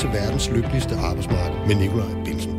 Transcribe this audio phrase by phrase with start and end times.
[0.00, 2.52] til verdens lykkeligste arbejdsmarked med Nikolaj Bilsen.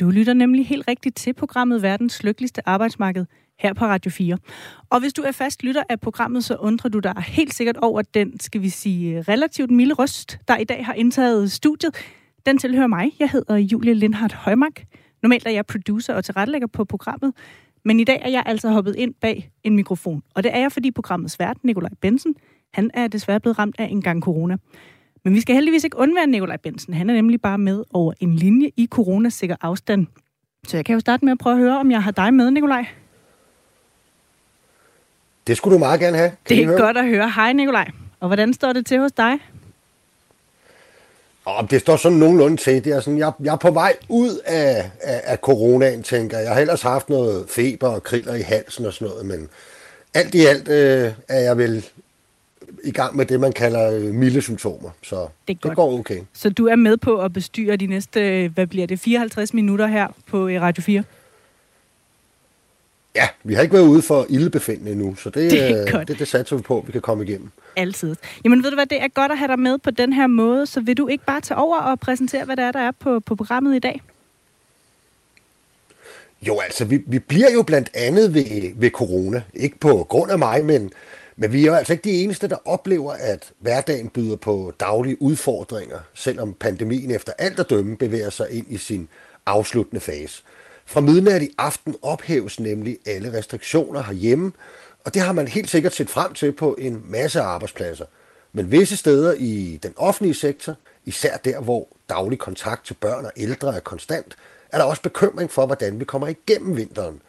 [0.00, 3.26] Du lytter nemlig helt rigtigt til programmet Verdens Lykkeligste Arbejdsmarked
[3.58, 4.38] her på Radio 4.
[4.90, 8.02] Og hvis du er fast lytter af programmet, så undrer du dig helt sikkert over
[8.02, 11.94] den, skal vi sige, relativt milde røst, der i dag har indtaget studiet.
[12.46, 13.12] Den tilhører mig.
[13.18, 14.84] Jeg hedder Julie Lindhardt Højmark.
[15.22, 17.32] Normalt er jeg producer og tilrettelægger på programmet,
[17.84, 20.22] men i dag er jeg altså hoppet ind bag en mikrofon.
[20.34, 22.34] Og det er jeg, fordi programmets vært, Nikolaj Bensen,
[22.76, 24.56] han er desværre blevet ramt af en gang corona.
[25.24, 26.94] Men vi skal heldigvis ikke undvære Nikolaj Bensen.
[26.94, 30.06] Han er nemlig bare med over en linje i coronasikker afstand.
[30.68, 32.50] Så jeg kan jo starte med at prøve at høre, om jeg har dig med,
[32.50, 32.86] Nikolaj.
[35.46, 36.30] Det skulle du meget gerne have.
[36.44, 37.30] Kan det er godt at høre.
[37.30, 37.90] Hej, Nikolaj.
[38.20, 39.38] Og hvordan står det til hos dig?
[41.44, 42.84] Og det står sådan nogenlunde til.
[42.84, 46.44] Det er sådan, jeg, jeg er på vej ud af, af, af coronaen, tænker jeg.
[46.44, 49.48] Jeg har ellers haft noget feber og kriller i halsen og sådan noget, men
[50.14, 51.86] alt i alt øh, er jeg vel
[52.84, 54.90] i gang med det, man kalder øh, milde symptomer.
[55.02, 56.20] Så det, det går okay.
[56.32, 59.86] Så du er med på at bestyre de næste, øh, hvad bliver det, 54 minutter
[59.86, 61.02] her på øh, Radio 4?
[63.16, 66.28] Ja, vi har ikke været ude for ildebefindende endnu, så det, det, er det, det
[66.28, 67.50] satser vi på, at vi kan komme igennem.
[67.76, 68.16] Altid.
[68.44, 70.66] Jamen ved du hvad, det er godt at have dig med på den her måde,
[70.66, 73.20] så vil du ikke bare tage over og præsentere, hvad der er, der er på,
[73.20, 74.02] på programmet i dag?
[76.42, 79.42] Jo, altså, vi, vi bliver jo blandt andet ved, ved corona.
[79.54, 80.92] Ikke på grund af mig, men,
[81.36, 85.22] men vi er jo altså ikke de eneste, der oplever, at hverdagen byder på daglige
[85.22, 89.08] udfordringer, selvom pandemien efter alt at dømme bevæger sig ind i sin
[89.46, 90.42] afsluttende fase.
[90.86, 94.52] Fra midnat i aften ophæves nemlig alle restriktioner herhjemme,
[95.04, 98.04] og det har man helt sikkert set frem til på en masse arbejdspladser.
[98.52, 103.32] Men visse steder i den offentlige sektor, især der, hvor daglig kontakt til børn og
[103.36, 104.36] ældre er konstant,
[104.72, 107.22] er der også bekymring for, hvordan vi kommer igennem vinteren.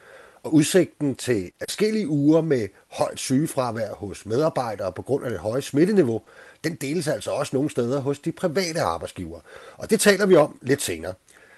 [0.48, 5.62] Og udsigten til forskellige uger med højt sygefravær hos medarbejdere på grund af det høje
[5.62, 6.22] smitteniveau,
[6.64, 9.42] den deles altså også nogle steder hos de private arbejdsgivere.
[9.78, 11.14] Og det taler vi om lidt senere.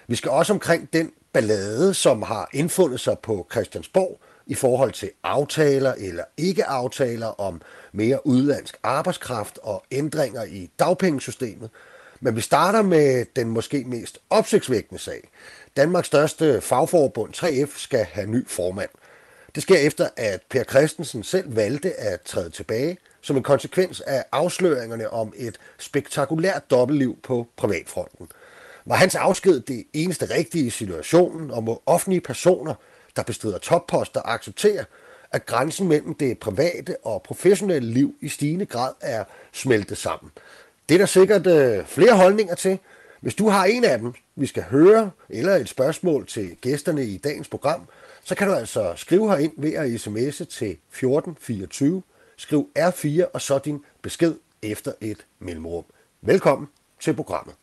[0.07, 5.09] Vi skal også omkring den ballade, som har indfundet sig på Christiansborg i forhold til
[5.23, 7.61] aftaler eller ikke aftaler om
[7.91, 11.69] mere udlandsk arbejdskraft og ændringer i dagpengesystemet.
[12.21, 15.29] Men vi starter med den måske mest opsigtsvækkende sag.
[15.77, 18.89] Danmarks største fagforbund 3F skal have ny formand.
[19.55, 24.23] Det sker efter, at Per Christensen selv valgte at træde tilbage som en konsekvens af
[24.31, 28.27] afsløringerne om et spektakulært dobbeltliv på privatfronten–
[28.89, 32.73] var hans afsked det eneste rigtige i situationen, og må offentlige personer,
[33.15, 34.85] der bestrider topposter, acceptere,
[35.31, 40.31] at grænsen mellem det private og professionelle liv i stigende grad er smeltet sammen.
[40.89, 42.79] Det er der sikkert øh, flere holdninger til.
[43.21, 47.17] Hvis du har en af dem, vi skal høre, eller et spørgsmål til gæsterne i
[47.17, 47.81] dagens program,
[48.23, 52.01] så kan du altså skrive herind ved at sms'e til 1424.
[52.37, 55.85] Skriv R4 og så din besked efter et mellemrum.
[56.21, 56.67] Velkommen
[56.99, 57.55] til programmet.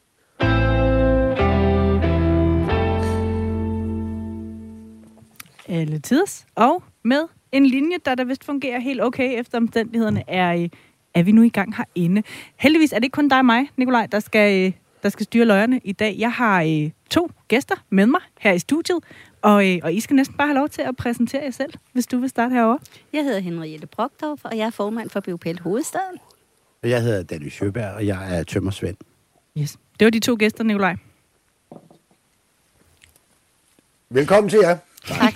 [5.68, 6.46] alle tids.
[6.54, 7.22] Og med
[7.52, 10.68] en linje, der der vist fungerer helt okay efter omstændighederne, er,
[11.14, 12.22] er vi nu i gang herinde.
[12.56, 14.72] Heldigvis er det ikke kun dig og mig, Nikolaj, der skal, øh,
[15.06, 16.16] der skal styre løjerne i dag.
[16.18, 18.98] Jeg har øh, to gæster med mig her i studiet,
[19.42, 22.06] og, øh, og I skal næsten bare have lov til at præsentere jer selv, hvis
[22.06, 22.78] du vil starte herovre.
[23.12, 26.18] Jeg hedder Henriette Brogdorf, og jeg er formand for BUPL Hovedstaden.
[26.82, 28.96] Jeg hedder Danny Sjøberg, og jeg er tømmersvend.
[29.58, 29.78] Yes.
[29.98, 30.96] Det var de to gæster, Nikolaj.
[34.10, 34.78] Velkommen til jer.
[35.04, 35.34] Tak.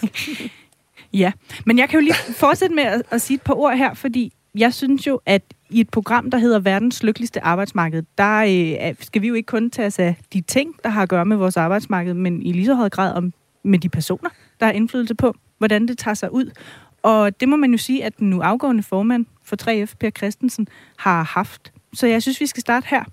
[1.23, 1.33] ja,
[1.67, 4.33] men jeg kan jo lige fortsætte med at, at sige et par ord her, fordi
[4.55, 8.39] jeg synes jo, at i et program, der hedder Verdens Lykkeligste Arbejdsmarked, der
[8.89, 11.25] øh, skal vi jo ikke kun tage os af de ting, der har at gøre
[11.25, 14.31] med vores arbejdsmarked, men i lige så høj grad om med de personer,
[14.61, 16.51] der har indflydelse på, hvordan det tager sig ud.
[17.03, 20.69] Og det må man jo sige, at den nu afgående formand for 3F, Per Christensen,
[20.97, 21.73] har haft.
[21.95, 23.05] Så jeg synes, vi skal starte her.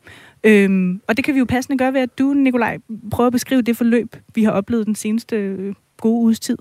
[0.43, 2.77] Øhm, og det kan vi jo passende gøre ved, at du, Nikolaj,
[3.11, 6.57] prøver at beskrive det forløb, vi har oplevet den seneste øh, gode uges tid.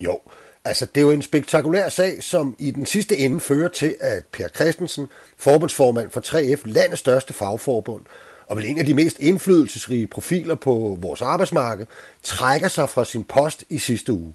[0.00, 0.20] Jo,
[0.68, 4.24] altså det er jo en spektakulær sag, som i den sidste ende fører til, at
[4.32, 5.06] Per Christensen,
[5.38, 8.02] forbundsformand for 3F, landets største fagforbund,
[8.46, 11.86] og vel en af de mest indflydelsesrige profiler på vores arbejdsmarked,
[12.22, 14.34] trækker sig fra sin post i sidste uge.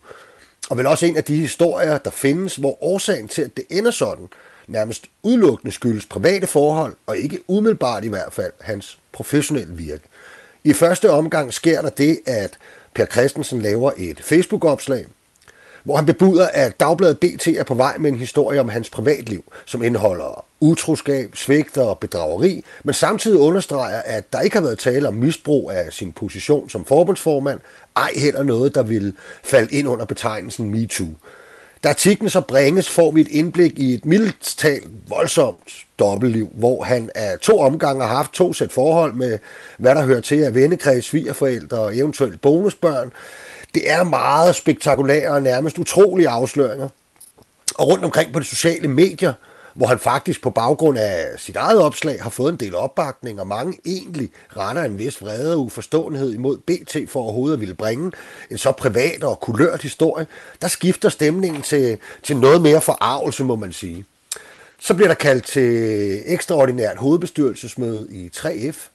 [0.69, 3.91] Og vel også en af de historier, der findes, hvor årsagen til, at det ender
[3.91, 4.27] sådan,
[4.67, 10.03] nærmest udelukkende skyldes private forhold, og ikke umiddelbart i hvert fald hans professionelle virke.
[10.63, 12.57] I første omgang sker der det, at
[12.95, 15.05] Per Christensen laver et Facebook-opslag,
[15.83, 19.43] hvor han bebuder, at Dagbladet BT er på vej med en historie om hans privatliv,
[19.65, 25.07] som indeholder utroskab, svigt og bedrageri, men samtidig understreger, at der ikke har været tale
[25.07, 27.59] om misbrug af sin position som forbundsformand,
[27.95, 29.13] ej heller noget, der vil
[29.43, 31.07] falde ind under betegnelsen MeToo.
[31.83, 34.65] Da artiklen så bringes, får vi et indblik i et mildt
[35.07, 39.39] voldsomt dobbeltliv, hvor han af to omgange har haft to sæt forhold med,
[39.77, 43.11] hvad der hører til af vennekreds, svigerforældre og eventuelt bonusbørn.
[43.73, 46.89] Det er meget spektakulære og nærmest utrolige afsløringer.
[47.75, 49.33] Og rundt omkring på de sociale medier,
[49.73, 53.47] hvor han faktisk på baggrund af sit eget opslag har fået en del opbakning, og
[53.47, 58.11] mange egentlig retter en vis vrede og uforståenhed imod BT for overhovedet at ville bringe
[58.51, 60.27] en så privat og kulørt historie,
[60.61, 64.05] der skifter stemningen til, til noget mere forarvelse, må man sige.
[64.79, 68.89] Så bliver der kaldt til ekstraordinært hovedbestyrelsesmøde i 3F,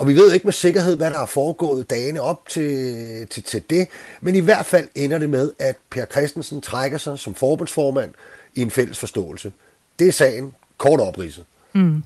[0.00, 3.62] og vi ved ikke med sikkerhed, hvad der er foregået dagene op til, til, til
[3.70, 3.88] det,
[4.20, 8.14] men i hvert fald ender det med, at Per Christensen trækker sig som forbundsformand
[8.54, 9.52] i en fælles forståelse.
[9.98, 11.44] Det er sagen, kort opridset.
[11.72, 12.02] Mm.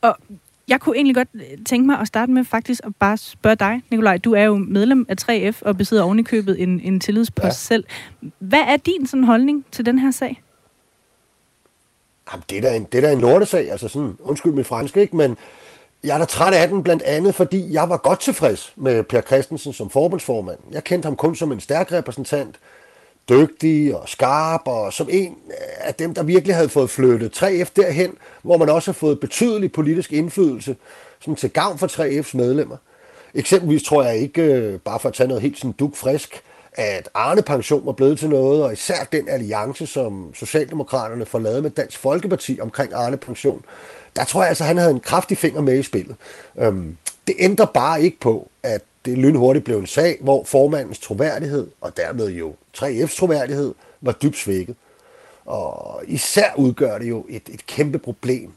[0.00, 0.16] Og
[0.68, 1.28] jeg kunne egentlig godt
[1.66, 4.18] tænke mig at starte med faktisk at bare spørge dig, Nikolaj.
[4.18, 7.50] Du er jo medlem af 3F og besidder ovenikøbet en, en tillidspost ja.
[7.50, 7.84] selv.
[8.38, 10.42] Hvad er din sådan holdning til den her sag?
[12.32, 14.96] Jamen, det er da en, det er da en lortesag, altså sådan, undskyld mit fransk,
[14.96, 15.16] ikke?
[15.16, 15.36] Men
[16.04, 19.20] jeg er da træt af den, blandt andet fordi jeg var godt tilfreds med Per
[19.20, 20.58] Christensen som forbundsformand.
[20.72, 22.56] Jeg kendte ham kun som en stærk repræsentant,
[23.28, 25.36] dygtig og skarp, og som en
[25.80, 29.72] af dem, der virkelig havde fået flyttet 3F derhen, hvor man også har fået betydelig
[29.72, 30.76] politisk indflydelse,
[31.20, 32.76] som til gavn for 3F's medlemmer.
[33.34, 37.08] Eksempelvis tror jeg ikke, øh, bare for at tage noget helt sådan duk frisk, at
[37.14, 41.70] Arne Pension var blevet til noget, og især den alliance, som Socialdemokraterne får lavet med
[41.70, 43.64] Dansk Folkeparti omkring Arne Pension,
[44.16, 46.16] der tror jeg altså, han havde en kraftig finger med i spillet.
[46.58, 51.66] Øhm, det ændrer bare ikke på, at det lynhurtigt blev en sag, hvor formandens troværdighed,
[51.80, 54.76] og dermed jo 3F's troværdighed, var dybt svækket.
[55.44, 58.50] Og især udgør det jo et, et kæmpe problem,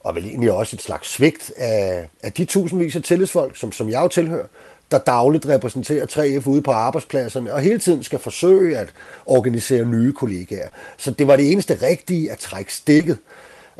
[0.00, 3.88] og vel egentlig også et slags svigt af, af de tusindvis af tillidsfolk, som, som
[3.88, 4.46] jeg jo tilhører,
[4.90, 8.88] der dagligt repræsenterer 3F ude på arbejdspladserne, og hele tiden skal forsøge at
[9.26, 10.68] organisere nye kollegaer.
[10.96, 13.18] Så det var det eneste rigtige at trække stikket.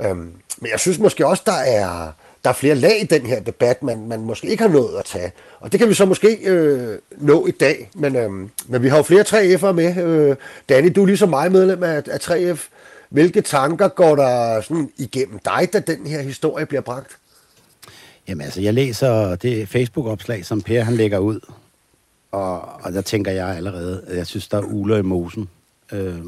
[0.00, 2.12] Øhm, men jeg synes måske også, der er,
[2.44, 5.04] der er flere lag i den her debat, man, man måske ikke har nået at
[5.04, 5.32] tage.
[5.60, 7.90] Og det kan vi så måske øh, nå i dag.
[7.94, 8.30] Men, øh,
[8.66, 9.96] men vi har jo flere 3F'ere med.
[9.96, 10.36] Øh,
[10.68, 12.68] Danny, du er ligesom mig medlem af, af 3F.
[13.08, 17.18] Hvilke tanker går der sådan igennem dig, da den her historie bliver bragt?
[18.28, 21.40] Jamen altså, jeg læser det Facebook-opslag, som Per han lægger ud.
[22.32, 25.48] Og, og der tænker jeg allerede, at jeg synes, der er uler i mosen.
[25.92, 26.18] Øh,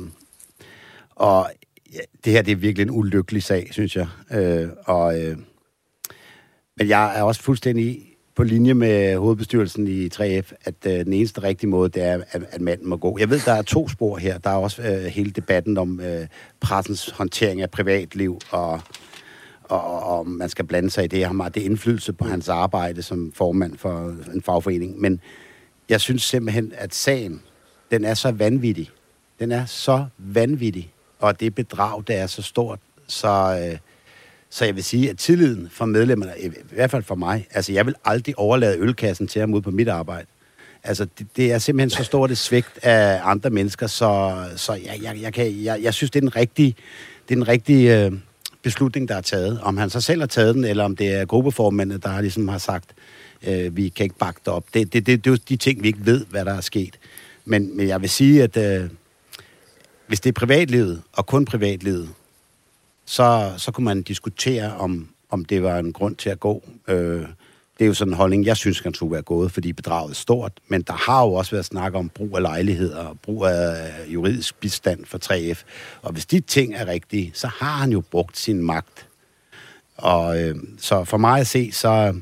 [1.17, 1.51] og
[1.95, 4.07] ja, det her det er virkelig en ulykkelig sag, synes jeg.
[4.31, 5.21] Øh, og...
[5.21, 5.37] Øh,
[6.77, 11.43] men jeg er også fuldstændig på linje med hovedbestyrelsen i 3F, at øh, den eneste
[11.43, 13.19] rigtige måde, det er, at, at manden må gå.
[13.19, 14.39] Jeg ved, der er to spor her.
[14.39, 16.27] Der er også øh, hele debatten om øh,
[16.61, 18.81] pressens håndtering af privatliv, og,
[19.63, 21.25] og, og om man skal blande sig i det.
[21.25, 25.01] Har meget det indflydelse på hans arbejde som formand for en fagforening.
[25.01, 25.21] Men
[25.89, 27.43] jeg synes simpelthen, at sagen,
[27.91, 28.91] den er så vanvittig.
[29.39, 33.61] Den er så vanvittig, og det bedrag, der er så stort, så...
[33.63, 33.79] Øh,
[34.51, 37.87] så jeg vil sige, at tilliden for medlemmerne, i hvert fald for mig, altså jeg
[37.87, 40.27] vil aldrig overlade ølkassen til ham ud på mit arbejde.
[40.85, 45.01] Altså, det, det er simpelthen så stort et svigt af andre mennesker, så, så jeg,
[45.03, 46.75] jeg, jeg, kan, jeg, jeg synes, det er den rigtige,
[47.29, 48.13] det er den rigtige øh,
[48.63, 49.61] beslutning, der er taget.
[49.63, 52.59] Om han så selv har taget den, eller om det er gruppeformændene, der ligesom har
[52.59, 52.91] sagt,
[53.47, 54.65] øh, vi kan ikke bakke det op.
[54.75, 56.99] Det, det, det, det er jo de ting, vi ikke ved, hvad der er sket.
[57.45, 58.91] Men, men jeg vil sige, at øh,
[60.07, 62.09] hvis det er privatlivet, og kun privatlivet,
[63.05, 66.63] så, så kunne man diskutere, om, om det var en grund til at gå.
[66.89, 67.27] Øh,
[67.79, 70.15] det er jo sådan en holdning, jeg synes, kan skulle være gået, fordi bedraget er
[70.15, 70.53] stort.
[70.69, 74.61] Men der har jo også været snak om brug af lejligheder og brug af juridisk
[74.61, 75.63] bistand for 3F.
[76.03, 79.07] Og hvis de ting er rigtige, så har han jo brugt sin magt.
[79.97, 82.15] Og øh, så for mig at se, så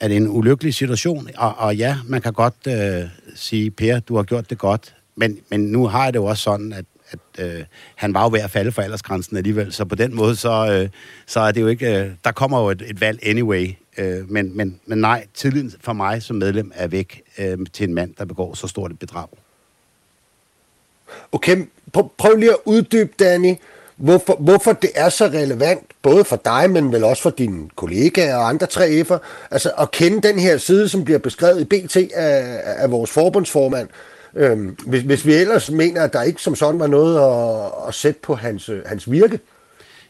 [0.00, 1.28] er det en ulykkelig situation.
[1.36, 4.94] Og, og ja, man kan godt øh, sige, Per, du har gjort det godt.
[5.16, 8.28] Men, men nu har jeg det jo også sådan, at at øh, han var jo
[8.32, 10.88] ved at falde for aldersgrænsen alligevel, så på den måde, så, øh,
[11.26, 11.98] så er det jo ikke...
[11.98, 15.92] Øh, der kommer jo et, et valg anyway, øh, men, men, men nej, tilliden for
[15.92, 19.28] mig som medlem er væk øh, til en mand, der begår så stort et bedrag.
[21.32, 23.54] Okay, prøv, lige at uddybe, Danny,
[23.96, 28.36] hvorfor, hvorfor det er så relevant, både for dig, men vel også for dine kollegaer
[28.36, 29.18] og andre 3F'er,
[29.50, 33.88] altså at kende den her side, som bliver beskrevet i BT af, af vores forbundsformand,
[34.34, 37.94] Øhm, hvis, hvis vi ellers mener, at der ikke som sådan var noget at, at
[37.94, 39.40] sætte på hans, øh, hans virke.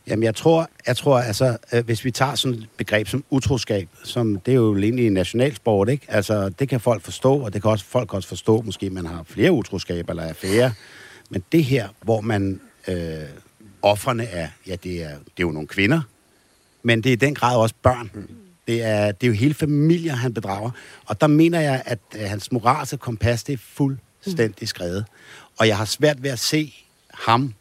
[0.06, 3.88] Jamen, jeg tror, jeg tror altså, øh, hvis vi tager sådan et begreb som utroskab,
[4.04, 6.06] som det er jo egentlig en nationalsport, ikke?
[6.08, 9.22] Altså, det kan folk forstå, og det kan også folk også forstå, måske man har
[9.26, 10.72] flere utroskaber eller affære.
[11.30, 12.96] Men det her, hvor man, øh,
[13.82, 16.00] offerne er, ja, det er, det er jo nogle kvinder,
[16.82, 18.10] men det er i den grad også børn.
[18.68, 20.70] Det er, det er jo hele familier, han bedrager.
[21.06, 25.04] Og der mener jeg, at hans moralske kompas, det er fuld fuldstændig skrevet.
[25.58, 26.74] Og jeg har svært ved at se
[27.14, 27.54] ham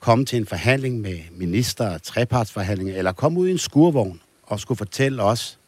[0.00, 4.78] komme til en forhandling med minister, trepartsforhandlinger, eller komme ud i en skurvogn og skulle
[4.78, 5.58] fortælle os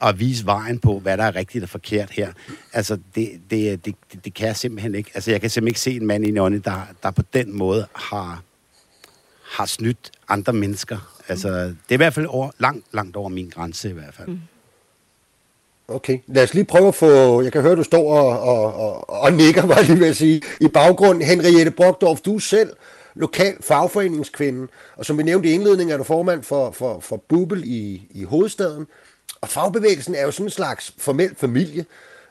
[0.00, 2.32] og vise vejen på, hvad der er rigtigt og forkert her.
[2.72, 3.94] Altså, det, det, det,
[4.24, 5.10] det kan jeg simpelthen ikke.
[5.14, 7.86] Altså, jeg kan simpelthen ikke se en mand i Nonne, der, der på den måde
[7.94, 8.42] har,
[9.42, 11.20] har snydt andre mennesker.
[11.28, 14.28] Altså, det er i hvert fald over, langt, langt over min grænse i hvert fald.
[14.28, 14.40] Mm.
[15.88, 19.10] Okay, lad os lige prøve at få, jeg kan høre, du står og, og, og,
[19.10, 21.22] og nikker, var lige ved at sige, i baggrund.
[21.22, 22.70] Henriette Brogdorf, du er selv
[23.14, 27.62] lokal fagforeningskvinde, og som vi nævnte i indledningen, er du formand for, for, for Bubel
[27.64, 28.86] i, i hovedstaden.
[29.40, 31.84] Og fagbevægelsen er jo sådan en slags formel familie,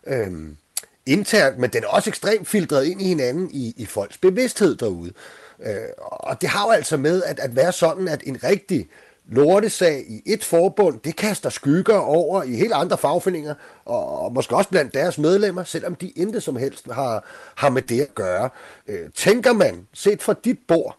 [0.08, 0.58] øhm,
[1.05, 5.12] internt, men den er også ekstremt filtreret ind i hinanden i, i folks bevidsthed derude.
[5.65, 8.88] Øh, og det har jo altså med at, at være sådan, at en rigtig
[9.29, 13.53] lortesag i et forbund, det kaster skygger over i helt andre fagforeninger,
[13.85, 17.25] og, og måske også blandt deres medlemmer, selvom de intet som helst har,
[17.55, 18.49] har med det at gøre.
[18.87, 20.97] Øh, tænker man, set fra dit bord,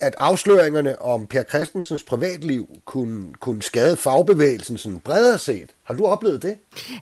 [0.00, 5.70] at afsløringerne om Per Christensens privatliv kunne, kunne skade fagbevægelsen sådan bredere set.
[5.82, 6.56] Har du oplevet det?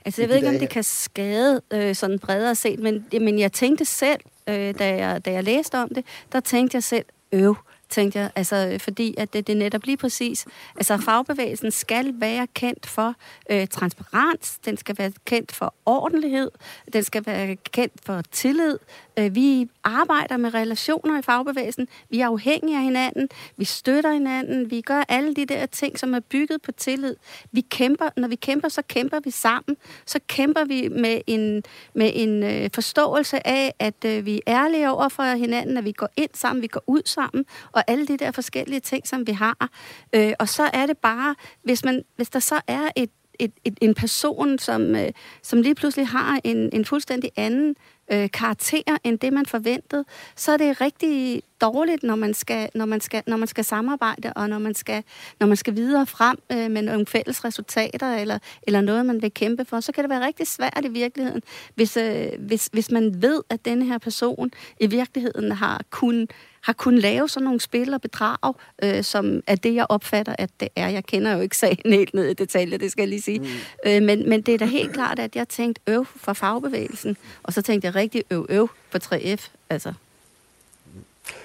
[0.05, 3.53] Altså, jeg ved ikke, om det kan skade øh, sådan bredere set, men, men jeg
[3.53, 7.57] tænkte selv, øh, da, jeg, da jeg læste om det, der tænkte jeg selv, øv,
[7.93, 10.47] tænkte jeg, altså, øh, fordi at det, det netop lige præcis,
[10.77, 13.15] altså fagbevægelsen skal være kendt for
[13.51, 16.51] øh, transparens, den skal være kendt for ordentlighed,
[16.93, 18.79] den skal være kendt for tillid.
[19.19, 24.71] Øh, vi arbejder med relationer i fagbevægelsen, vi er afhængige af hinanden, vi støtter hinanden,
[24.71, 27.17] vi gør alle de der ting, som er bygget på tillid.
[27.53, 29.77] Vi kæmper, når vi kæmper, så kæmper vi sammen,
[30.07, 31.63] så kæmper vi med en,
[31.95, 35.93] med en øh, forståelse af, at øh, vi er ærlige over for hinanden, at vi
[35.93, 39.27] går ind sammen, vi går ud sammen, og og alle de der forskellige ting, som
[39.27, 39.71] vi har.
[40.13, 43.79] Øh, og så er det bare, hvis, man, hvis der så er et, et, et,
[43.81, 45.09] en person, som, øh,
[45.43, 47.77] som lige pludselig har en, en fuldstændig anden
[48.13, 50.05] øh, karakterer end det, man forventede,
[50.37, 54.33] så er det rigtig dårligt, når man skal, når man skal, når man skal samarbejde,
[54.37, 55.05] og når man skal,
[55.41, 59.35] når man skal videre frem øh, med nogle fælles resultater, eller, eller noget, man vil
[59.35, 59.81] kæmpe for.
[59.81, 61.43] Så kan det være rigtig svært i virkeligheden,
[61.75, 64.51] hvis, øh, hvis, hvis man ved, at denne her person
[64.81, 66.29] i virkeligheden har kun
[66.63, 70.51] har kunnet lave sådan nogle spil og bedrag, øh, som er det, jeg opfatter, at
[70.61, 70.89] det er.
[70.89, 73.39] Jeg kender jo ikke sagen helt ned i detaljer, det skal jeg lige sige.
[73.39, 73.47] Mm.
[73.87, 77.53] Øh, men, men det er da helt klart, at jeg tænkte øv for fagbevægelsen, og
[77.53, 79.49] så tænkte jeg rigtig øv øv for 3F.
[79.71, 79.93] Altså.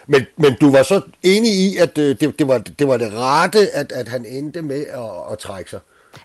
[0.08, 3.14] Men, men du var så enig i, at øh, det, det, var, det var det
[3.14, 5.80] rette, at, at han endte med at, at trække sig?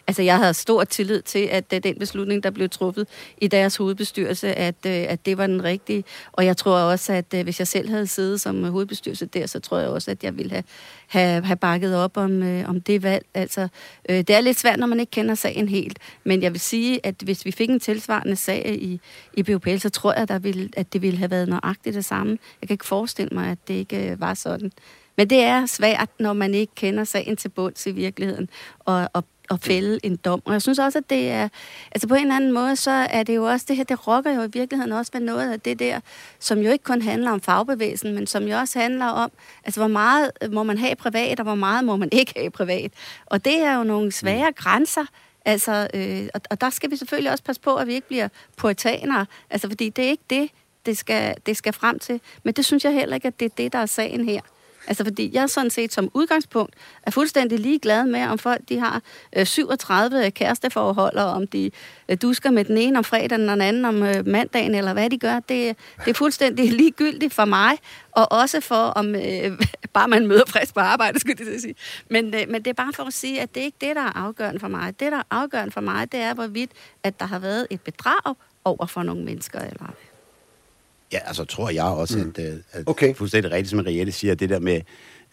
[0.07, 3.09] Altså, jeg havde stor tillid til, at øh, den beslutning, der blev truffet
[3.39, 6.05] i deres hovedbestyrelse, at, øh, at det var den rigtige.
[6.33, 9.61] Og jeg tror også, at øh, hvis jeg selv havde siddet som hovedbestyrelse der, så
[9.61, 10.65] tror jeg også, at jeg ville have,
[11.07, 13.27] have, have bakket op om, om det valg.
[13.35, 13.69] Altså,
[14.09, 15.99] det er lidt svært, når man ikke kender sagen helt.
[16.25, 19.01] Men jeg vil sige, at hvis vi fik en tilsvarende sag i,
[19.35, 22.39] i BUPL, så tror jeg, der ville, at det ville have været nøjagtigt det samme.
[22.61, 24.73] Jeg kan ikke forestille mig, at det ikke var sådan.
[25.17, 29.25] Men det er svært, når man ikke kender sagen til bunds i virkeligheden, og, og
[29.51, 30.43] at fælde en dom.
[30.45, 31.49] Og jeg synes også, at det er,
[31.93, 34.35] altså på en eller anden måde, så er det jo også, det her, det rokker
[34.35, 36.01] jo i virkeligheden også ved noget af det der,
[36.39, 39.31] som jo ikke kun handler om fagbevægelsen, men som jo også handler om,
[39.65, 42.93] altså hvor meget må man have privat, og hvor meget må man ikke have privat.
[43.27, 44.55] Og det er jo nogle svære mm.
[44.55, 45.05] grænser,
[45.45, 48.29] Altså, øh, og, og der skal vi selvfølgelig også passe på, at vi ikke bliver
[48.57, 50.51] puritanere, altså fordi det er ikke det,
[50.87, 52.21] det skal, det skal frem til.
[52.43, 54.41] Men det synes jeg heller ikke, at det er det, der er sagen her.
[54.87, 59.03] Altså fordi jeg sådan set som udgangspunkt er fuldstændig ligeglad med, om folk de har
[59.37, 61.71] øh, 37 kæresteforhold, og om de
[62.09, 65.11] øh, dusker med den ene om fredagen og den anden om øh, mandagen, eller hvad
[65.11, 65.35] de gør.
[65.35, 67.79] Det, det er fuldstændig ligegyldigt for mig,
[68.13, 69.59] og også for, om øh,
[69.95, 71.75] bare man møder frisk på arbejde, skulle jeg sige.
[72.11, 74.03] Men, øh, men det er bare for at sige, at det er ikke det, der
[74.03, 75.01] er afgørende for mig.
[75.01, 76.71] Det, der er afgørende for mig, det er, hvorvidt
[77.03, 78.35] at der har været et bedrag
[78.65, 79.95] over for nogle mennesker, eller
[81.13, 82.33] Ja, altså tror jeg også, mm.
[82.37, 83.15] at, øh, at okay.
[83.15, 84.81] fuldstændig rigtigt, som Mariette siger, det der med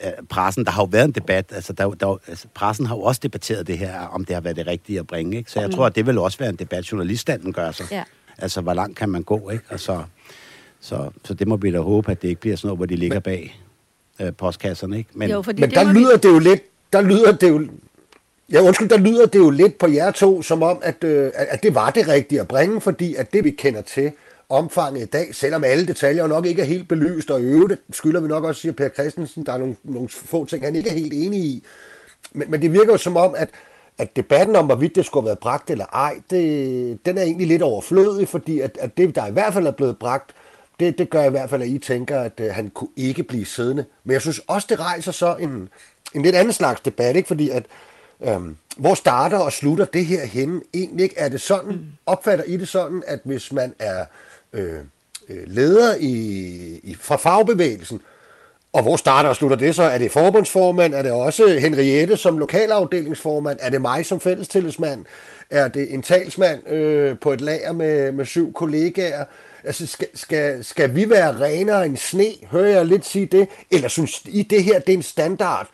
[0.04, 3.02] uh, pressen, der har jo været en debat, altså, der, der, altså pressen har jo
[3.02, 5.52] også debatteret det her, om det har været det rigtige at bringe, ikke?
[5.52, 5.76] Så jeg mm.
[5.76, 7.88] tror, at det vil også være en debat, journaliststanden gør sig.
[7.92, 8.04] Ja.
[8.38, 9.64] Altså, hvor langt kan man gå, ikke?
[9.70, 10.04] Og så,
[10.80, 12.96] så, så det må vi da håbe, at det ikke bliver sådan noget, hvor de
[12.96, 13.62] ligger bag
[14.20, 15.10] uh, postkasserne, ikke?
[15.14, 16.22] Men, jo, men der lyder vi...
[16.22, 16.62] det jo lidt,
[16.94, 17.68] der lyder det jo,
[18.52, 21.64] Ja, undskyld, der lyder det jo lidt på jer to, som om, at, øh, at
[21.64, 24.12] det var det rigtige at bringe, fordi at det, vi kender til,
[24.50, 28.22] omfanget i dag, selvom alle detaljer nok ikke er helt belyst, og i øvrigt skylder
[28.22, 30.94] vi nok også, siger Per Christensen, der er nogle, nogle få ting, han ikke er
[30.94, 31.63] helt enig i.
[32.32, 33.50] Men, men det virker jo som om, at,
[33.98, 37.48] at debatten om, hvorvidt det skulle have været bragt eller ej, det, den er egentlig
[37.48, 40.32] lidt overflødig, fordi at, at det, der i hvert fald er blevet bragt,
[40.79, 43.46] det, det gør i hvert fald, at I tænker, at uh, han kunne ikke blive
[43.46, 43.86] siddende.
[44.03, 45.70] Men jeg synes også, det rejser så en,
[46.15, 47.27] en lidt anden slags debat, ikke?
[47.27, 47.65] fordi at
[48.22, 50.62] øhm, hvor starter og slutter det her henne?
[50.74, 51.86] Egentlig ikke er det sådan, mm.
[52.06, 54.06] opfatter I det sådan, at hvis man er øh,
[54.53, 54.79] Øh,
[55.29, 56.13] øh, leder i,
[56.84, 58.01] i, fra fagbevægelsen.
[58.74, 59.84] Og hvor starter og slutter det så?
[59.84, 60.94] Er det forbundsformand?
[60.94, 63.60] Er det også Henriette som lokalafdelingsformand?
[63.62, 65.06] Er det mig som fællestillidsmand?
[65.50, 69.25] Er det en talsmand øh, på et lager med, med syv kollegaer?
[69.63, 72.32] Altså, skal, skal, skal vi være renere end sne?
[72.51, 73.48] Hører jeg lidt sige det?
[73.72, 75.68] Eller synes I, det her det er en standard,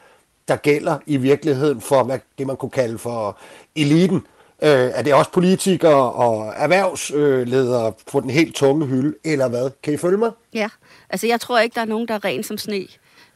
[0.48, 3.38] der gælder i virkeligheden for hvad, det, man kunne kalde for
[3.76, 4.22] eliten?
[4.62, 9.70] Øh, er det også politikere og erhvervsledere øh, på den helt tunge hylde, eller hvad?
[9.84, 10.32] Kan I følge mig?
[10.54, 10.70] Ja,
[11.10, 12.88] altså jeg tror ikke, der er nogen, der er ren som sne.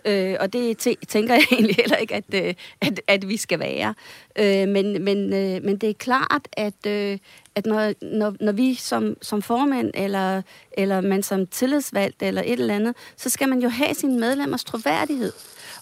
[0.06, 3.94] Øh, og det tænker jeg egentlig heller ikke, at, øh, at, at vi skal være.
[4.36, 7.18] Øh, men, men, øh, men det er klart, at, øh,
[7.56, 12.52] at når, når, når vi som, som formand, eller, eller man som tillidsvalgt, eller et
[12.52, 15.32] eller andet, så skal man jo have sin medlemmers troværdighed.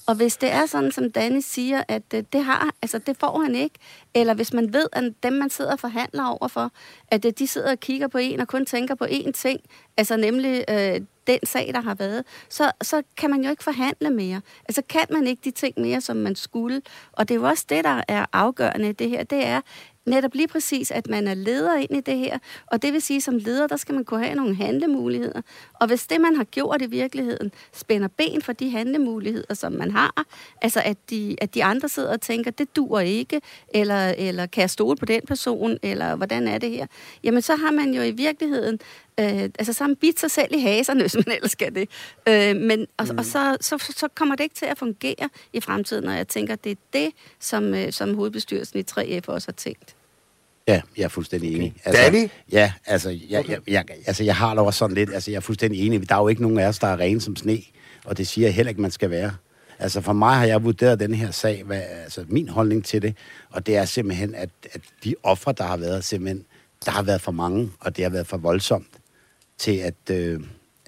[0.07, 3.39] Og hvis det er sådan, som Danny siger, at øh, det, har, altså det får
[3.39, 3.75] han ikke,
[4.13, 6.71] eller hvis man ved, at dem, man sidder og forhandler overfor,
[7.07, 9.59] at øh, de sidder og kigger på en og kun tænker på én ting,
[9.97, 14.09] altså nemlig øh, den sag, der har været, så, så kan man jo ikke forhandle
[14.09, 14.41] mere.
[14.67, 16.81] Altså kan man ikke de ting mere, som man skulle.
[17.11, 19.61] Og det er jo også det, der er afgørende det her, det er,
[20.07, 22.37] netop lige præcis, at man er leder ind i det her.
[22.67, 25.41] Og det vil sige, at som leder, der skal man kunne have nogle handlemuligheder.
[25.73, 29.91] Og hvis det, man har gjort i virkeligheden, spænder ben for de handlemuligheder, som man
[29.91, 30.25] har,
[30.61, 33.41] altså at de, at de andre sidder og tænker, det dur ikke,
[33.73, 36.87] eller, eller kan jeg stole på den person, eller hvordan er det her,
[37.23, 38.79] jamen så har man jo i virkeligheden
[39.19, 41.89] Øh, altså så har man bidt sig selv i haserne, hvis man ellers skal det.
[42.27, 43.17] Øh, men, og, mm.
[43.17, 46.55] og så, så, så kommer det ikke til at fungere i fremtiden, og jeg tænker,
[46.55, 47.09] det er det,
[47.39, 49.96] som, øh, som hovedbestyrelsen i 3F også har tænkt.
[50.67, 51.75] Ja, jeg er fuldstændig enig.
[51.85, 52.29] Altså, Danny?
[52.51, 53.49] Ja, altså jeg, okay.
[53.49, 56.09] jeg, jeg, altså, jeg har da også sådan lidt, altså jeg er fuldstændig enig.
[56.09, 57.61] Der er jo ikke nogen af os, der er rene som sne,
[58.05, 59.33] og det siger jeg heller ikke, man skal være.
[59.79, 63.15] Altså for mig har jeg vurderet den her sag, hvad, altså min holdning til det,
[63.49, 66.45] og det er simpelthen, at, at de ofre, der har været, simpelthen,
[66.85, 68.87] der har været for mange, og det har været for voldsomt
[69.57, 70.39] til, at, øh,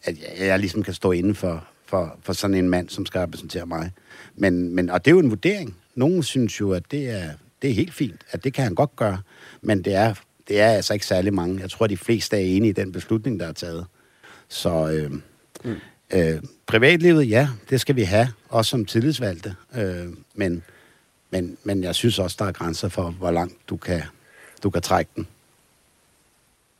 [0.03, 3.21] at jeg, jeg ligesom kan stå inden for, for, for sådan en mand, som skal
[3.21, 3.91] repræsentere mig.
[4.35, 5.75] Men, men, og det er jo en vurdering.
[5.95, 7.29] Nogle synes jo, at det er,
[7.61, 9.17] det er helt fint, at det kan han godt gøre,
[9.61, 10.13] men det er,
[10.47, 11.61] det er altså ikke særlig mange.
[11.61, 13.85] Jeg tror, de fleste er enige i den beslutning, der er taget.
[14.47, 15.11] Så øh,
[15.63, 15.75] mm.
[16.13, 19.55] øh, privatlivet, ja, det skal vi have, også som tillidsvalgte.
[19.75, 20.63] Øh, men,
[21.29, 24.01] men, men jeg synes også, der er grænser for, hvor langt du kan,
[24.63, 25.27] du kan trække den.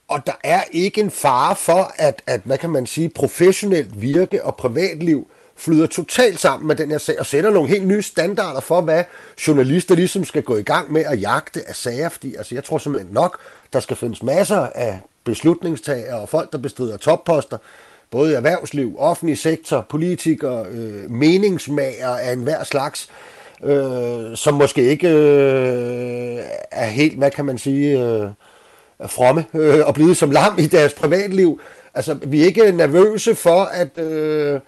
[0.07, 4.45] Og der er ikke en fare for, at, at hvad kan man sige, professionelt virke
[4.45, 5.27] og privatliv
[5.59, 9.03] flyder totalt sammen med den her sag, og sætter nogle helt nye standarder for, hvad
[9.47, 12.77] journalister ligesom skal gå i gang med at jagte af sager, fordi altså, jeg tror
[12.77, 13.39] simpelthen nok,
[13.73, 17.57] der skal findes masser af beslutningstagere og folk, der bestrider topposter,
[18.11, 23.09] både i erhvervsliv, offentlig sektor, politikere, øh, meningsmager af enhver slags,
[23.63, 26.39] øh, som måske ikke øh,
[26.71, 28.29] er helt, hvad kan man sige, øh,
[29.07, 31.61] fromme øh, og blive som lam i deres privatliv.
[31.93, 34.59] Altså, vi er ikke nervøse for, at, øh,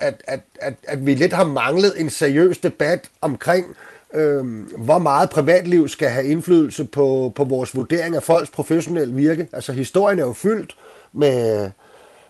[0.00, 3.76] at, at, at, at vi lidt har manglet en seriøs debat omkring,
[4.14, 4.44] øh,
[4.78, 9.48] hvor meget privatliv skal have indflydelse på, på vores vurdering af folks professionelle virke.
[9.52, 10.76] Altså, historien er jo fyldt
[11.12, 11.70] med,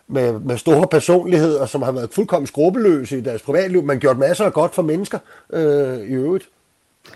[0.08, 4.44] med, med store personligheder, som har været fuldkommen skrupelløse i deres privatliv, men gjort masser
[4.44, 5.18] af godt for mennesker
[5.52, 6.48] øh, i øvrigt.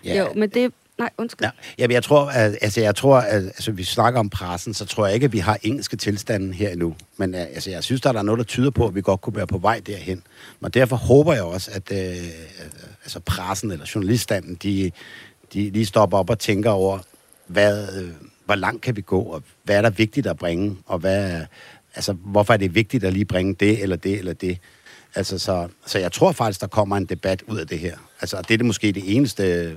[0.05, 0.19] Ja.
[0.19, 1.47] Jo, men det, Nej, undskyld.
[1.47, 4.85] Ja, jamen, jeg tror, at, altså, jeg tror, at altså, vi snakker om pressen, så
[4.85, 6.95] tror jeg ikke, at vi har engelske tilstanden her endnu.
[7.17, 9.37] Men øh, altså, jeg synes, der er noget, der tyder på, at vi godt kunne
[9.37, 10.23] være på vej derhen.
[10.61, 12.29] Men derfor håber jeg også, at øh, øh,
[13.05, 14.91] altså, pressen eller journaliststanden, de,
[15.53, 16.99] de lige stopper op og tænker over,
[17.47, 18.11] hvad, øh,
[18.45, 21.45] hvor langt kan vi gå, og hvad er der vigtigt at bringe, og hvad,
[21.95, 24.59] altså, hvorfor er det vigtigt at lige bringe det, eller det, eller det.
[25.15, 27.97] Altså, så, så jeg tror faktisk, der kommer en debat ud af det her.
[28.21, 29.77] Altså, det er det måske det eneste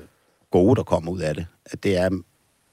[0.51, 1.47] gode, der kommer ud af det.
[1.65, 2.09] At det er,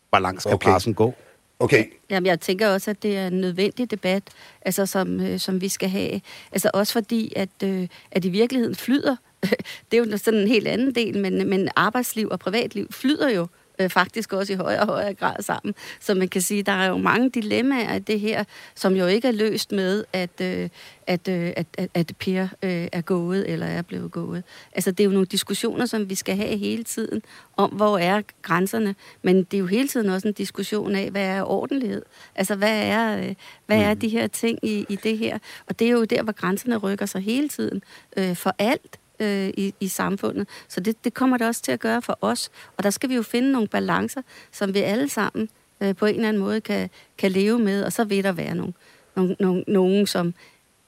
[0.09, 0.71] hvor langt skal okay.
[0.71, 1.15] pressen gå?
[1.61, 1.85] Okay.
[2.11, 4.23] Jamen, jeg tænker også, at det er en nødvendig debat,
[4.63, 6.21] altså, som, øh, som vi skal have.
[6.53, 9.17] Altså også fordi, at, øh, at i virkeligheden flyder,
[9.91, 13.47] det er jo sådan en helt anden del, men, men arbejdsliv og privatliv flyder jo
[13.79, 15.75] øh, faktisk også i højere og højere grad sammen.
[16.01, 19.29] Så man kan sige, der er jo mange dilemmaer i det her, som jo ikke
[19.29, 20.69] er løst med, at, øh,
[21.07, 24.43] at, øh, at, at, at Per øh, er gået eller er blevet gået.
[24.73, 27.23] Altså, det er jo nogle diskussioner, som vi skal have hele tiden,
[27.57, 31.27] om hvor er grænserne, men det er jo hele tiden også en diskussion af, hvad
[31.27, 32.03] er ordentlighed?
[32.35, 33.35] Altså, hvad er, øh,
[33.67, 34.01] hvad er mm.
[34.01, 35.39] de her ting i, i det her?
[35.67, 37.83] Og det er jo der, hvor grænserne rykker sig hele tiden
[38.17, 40.49] øh, for alt øh, i, i samfundet.
[40.69, 42.51] Så det, det kommer det også til at gøre for os.
[42.77, 45.49] Og der skal vi jo finde nogle balancer, som vi alle sammen
[45.81, 48.55] øh, på en eller anden måde kan, kan leve med, og så vil der være
[48.55, 48.75] nogen,
[49.17, 50.35] nogen, nogen, nogen som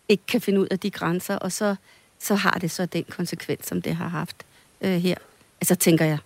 [0.08, 1.76] ikke kan finde ud af de grænser, og så,
[2.18, 4.46] så har det så den konsekvens, som det har haft
[4.80, 5.16] øh, her.
[5.60, 6.18] Altså, tænker jeg.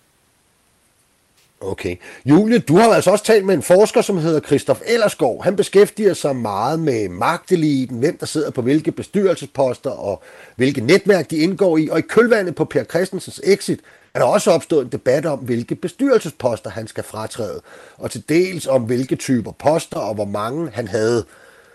[1.61, 1.95] Okay.
[2.25, 5.43] Julie, du har altså også talt med en forsker, som hedder Christoph Ellerskov.
[5.43, 10.23] Han beskæftiger sig meget med magteliten, hvem der sidder på hvilke bestyrelsesposter og
[10.55, 11.89] hvilke netværk de indgår i.
[11.89, 13.79] Og i kølvandet på Per Christensens exit
[14.13, 17.61] er der også opstået en debat om, hvilke bestyrelsesposter han skal fratræde.
[17.97, 21.25] Og til dels om, hvilke typer poster og hvor mange han havde.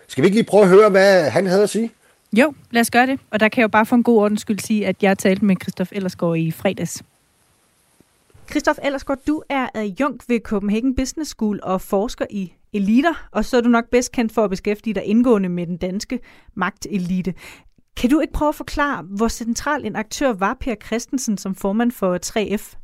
[0.07, 1.91] Skal vi ikke lige prøve at høre, hvad han havde at sige?
[2.33, 3.19] Jo, lad os gøre det.
[3.31, 5.45] Og der kan jeg jo bare for en god ordens skyld sige, at jeg talte
[5.45, 7.03] med Christoph Ellersgaard i fredags.
[8.51, 13.57] Christoph Ellersgaard, du er adjunkt ved Copenhagen Business School og forsker i eliter, og så
[13.57, 16.19] er du nok bedst kendt for at beskæftige dig indgående med den danske
[16.53, 17.33] magtelite.
[17.97, 21.91] Kan du ikke prøve at forklare, hvor central en aktør var Per Christensen som formand
[21.91, 22.77] for 3F?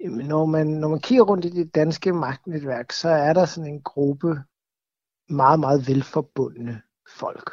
[0.00, 3.72] Jamen, når, man, når man kigger rundt i det danske magtnetværk, så er der sådan
[3.72, 4.42] en gruppe
[5.28, 6.82] meget, meget velforbundne
[7.18, 7.50] folk.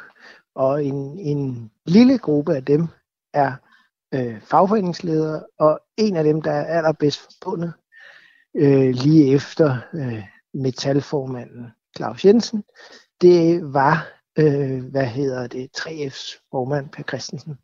[0.54, 2.86] Og en, en lille gruppe af dem
[3.34, 3.67] er
[4.14, 7.72] øh, fagforeningsleder, og en af dem, der er allerbedst forbundet,
[8.56, 11.66] øh, lige efter øh, metalformanden
[11.96, 12.64] Claus Jensen,
[13.20, 17.58] det var, øh, hvad hedder det, 3F's formand Per Christensen,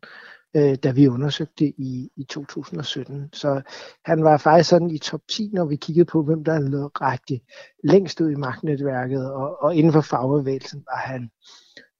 [0.55, 3.29] øh, da vi undersøgte i, i 2017.
[3.33, 3.61] Så
[4.05, 7.41] han var faktisk sådan i top 10, når vi kiggede på, hvem der lå rigtig
[7.83, 11.29] længst ud i magtnetværket, og, og inden for fagbevægelsen var han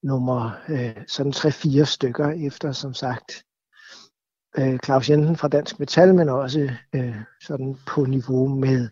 [0.03, 3.45] nummer øh, sådan 3-4 stykker efter, som sagt,
[4.57, 8.89] øh, Claus Jensen fra Dansk Metal, men også øh, sådan på niveau med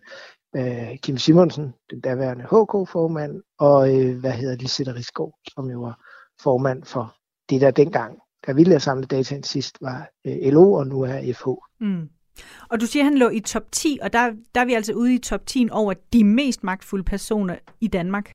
[0.56, 5.80] øh, Kim Simonsen, den daværende HK-formand, og øh, hvad hedder det, Sætter Rigsgaard, som jo
[5.80, 6.00] var
[6.42, 7.16] formand for
[7.50, 11.34] det, der dengang, da vi lavede samle data sidst, var øh, LO, og nu er
[11.34, 11.48] FH.
[11.80, 12.10] Mm.
[12.70, 14.94] Og du siger, at han lå i top 10, og der, der er vi altså
[14.94, 18.32] ude i top 10 over de mest magtfulde personer i Danmark.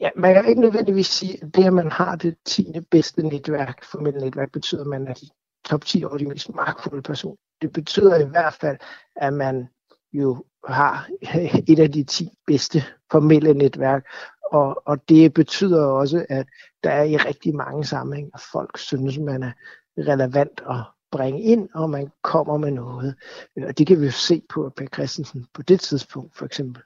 [0.00, 2.66] Ja, man kan ikke nødvendigvis sige, at det, at man har det 10.
[2.90, 5.14] bedste netværk, formelle netværk, betyder, at man er
[5.64, 7.36] top 10 over de mest magtfulde personer.
[7.62, 8.78] Det betyder i hvert fald,
[9.16, 9.68] at man
[10.12, 11.08] jo har
[11.72, 14.06] et af de 10 bedste formelle netværk,
[14.52, 16.46] og, og det betyder også, at
[16.84, 19.52] der er i rigtig mange sammenhænge, at folk synes, man er
[19.98, 23.14] relevant at bringe ind, og man kommer med noget.
[23.56, 26.82] Og det kan vi jo se på, at Per Christensen på det tidspunkt for eksempel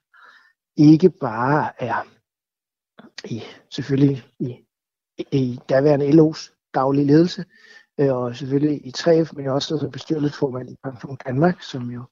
[0.76, 2.06] ikke bare er
[3.24, 4.56] i, selvfølgelig i,
[5.32, 7.44] i daværende LO's daglige ledelse,
[8.00, 12.02] øh, og selvfølgelig i 3F, men også som bestyrelsesformand i Pension Danmark, som jo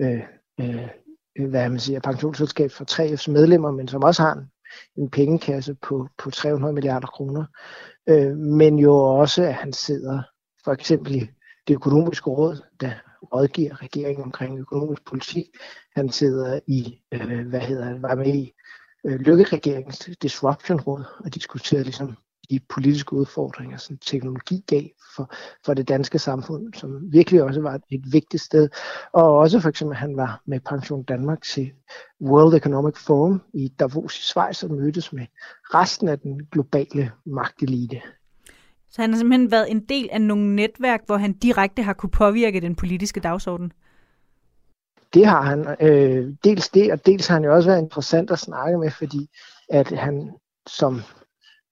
[0.00, 0.22] øh,
[0.60, 0.88] øh,
[1.48, 4.50] hvad man siger, pensionsselskab for 3F's medlemmer, men som også har en,
[4.96, 7.44] en pengekasse på, på 300 milliarder kroner.
[8.08, 10.22] Øh, men jo også, at han sidder
[10.64, 11.30] for eksempel i
[11.68, 12.92] det økonomiske råd, der
[13.34, 15.44] rådgiver regeringen omkring økonomisk politik.
[15.96, 18.52] Han sidder i, øh, hvad hedder han, var med i
[19.06, 22.16] øh, Lykke-regeringens disruption-råd og diskuterer ligesom
[22.50, 24.82] de politiske udfordringer, som teknologi gav
[25.16, 25.34] for,
[25.64, 28.68] for det danske samfund, som virkelig også var et vigtigt sted.
[29.12, 31.70] Og også for eksempel, han var med Pension Danmark til
[32.20, 35.26] World Economic Forum i Davos i Schweiz og mødtes med
[35.74, 38.00] resten af den globale magtelite.
[38.90, 42.10] Så han har simpelthen været en del af nogle netværk, hvor han direkte har kunne
[42.10, 43.72] påvirke den politiske dagsorden?
[45.14, 45.76] Det har han.
[45.80, 49.28] Øh, dels det, og dels har han jo også været interessant at snakke med, fordi
[49.68, 50.30] at han
[50.66, 51.00] som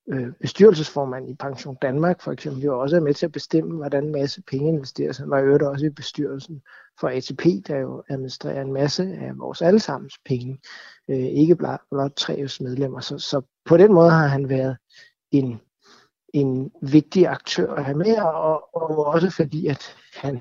[0.09, 4.05] øh, bestyrelsesformand i Pension Danmark for eksempel jo også er med til at bestemme, hvordan
[4.05, 5.19] en masse penge investeres.
[5.19, 6.63] Han var jo også i bestyrelsen
[7.01, 10.59] for ATP, der jo administrerer en masse af vores allesammens penge,
[11.09, 13.01] øh, ikke blot, blot tre medlemmer.
[13.01, 14.77] Så, så på den måde har han været
[15.31, 15.61] en,
[16.35, 20.41] en vigtig aktør at have med, og, og også fordi, at han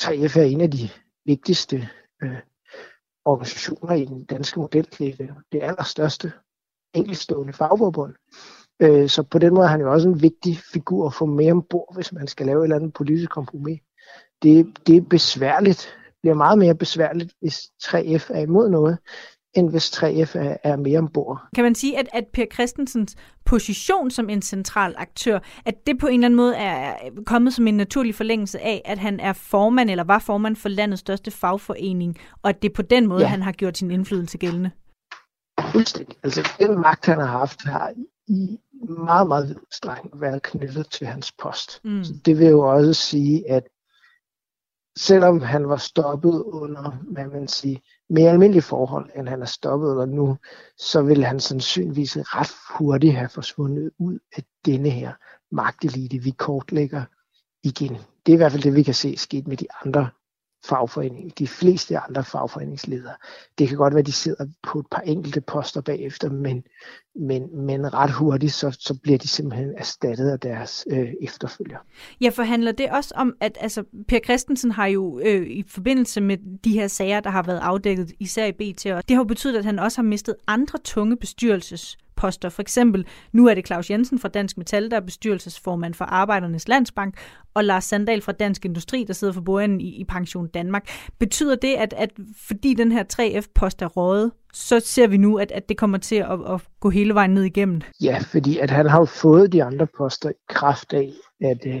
[0.00, 0.88] 3F er en af de
[1.24, 1.88] vigtigste
[2.22, 2.38] øh,
[3.24, 4.88] organisationer i den danske model.
[4.98, 6.32] Det er det allerstørste
[6.94, 8.14] enkeltstående fagforbund.
[8.82, 11.50] Øh, så på den måde er han jo også en vigtig figur at få med
[11.50, 13.80] ombord, hvis man skal lave et eller andet politisk kompromis.
[14.42, 15.78] Det, det er besværligt.
[16.06, 18.98] Det bliver meget mere besværligt, hvis 3F er imod noget,
[19.54, 21.40] end hvis 3F er, er mere ombord.
[21.54, 26.06] Kan man sige, at, at Per Christensens position som en central aktør, at det på
[26.06, 26.94] en eller anden måde er
[27.26, 31.00] kommet som en naturlig forlængelse af, at han er formand eller var formand for landets
[31.00, 33.26] største fagforening, og at det er på den måde, ja.
[33.26, 34.70] han har gjort sin indflydelse gældende?
[35.74, 36.16] Fuldstændig.
[36.22, 37.92] Altså den magt, han har haft, har
[38.26, 38.58] i
[38.88, 41.80] meget, meget strengt været knyttet til hans post.
[41.84, 42.04] Mm.
[42.04, 43.68] Så det vil jo også sige, at
[44.98, 47.78] selvom han var stoppet under, hvad man siger,
[48.10, 50.36] mere almindelige forhold, end han er stoppet under nu,
[50.78, 55.12] så vil han sandsynligvis ret hurtigt have forsvundet ud af denne her
[55.50, 57.04] magtelite, vi kortlægger
[57.62, 57.96] igen.
[58.26, 60.08] Det er i hvert fald det, vi kan se sket med de andre
[60.68, 63.14] fagforening, de fleste andre fagforeningsledere.
[63.58, 66.64] Det kan godt være, at de sidder på et par enkelte poster bagefter, men,
[67.14, 71.78] men, men ret hurtigt, så, så bliver de simpelthen erstattet af deres øh, efterfølger.
[72.20, 76.20] Ja, for handler det også om, at altså, Per Christensen har jo øh, i forbindelse
[76.20, 79.28] med de her sager, der har været afdækket, især i BT, og det har jo
[79.28, 82.48] betydet, at han også har mistet andre tunge bestyrelses poster.
[82.48, 86.68] For eksempel, nu er det Claus Jensen fra Dansk Metal, der er bestyrelsesformand for Arbejdernes
[86.68, 87.14] Landsbank,
[87.54, 90.88] og Lars Sandal fra Dansk Industri, der sidder for bordenden i, i Pension Danmark.
[91.18, 92.10] Betyder det, at, at
[92.48, 96.16] fordi den her 3F-post er rådet, så ser vi nu, at, at det kommer til
[96.16, 97.80] at, at gå hele vejen ned igennem?
[98.02, 101.10] Ja, fordi at han har fået de andre poster i kraft af,
[101.40, 101.80] at øh,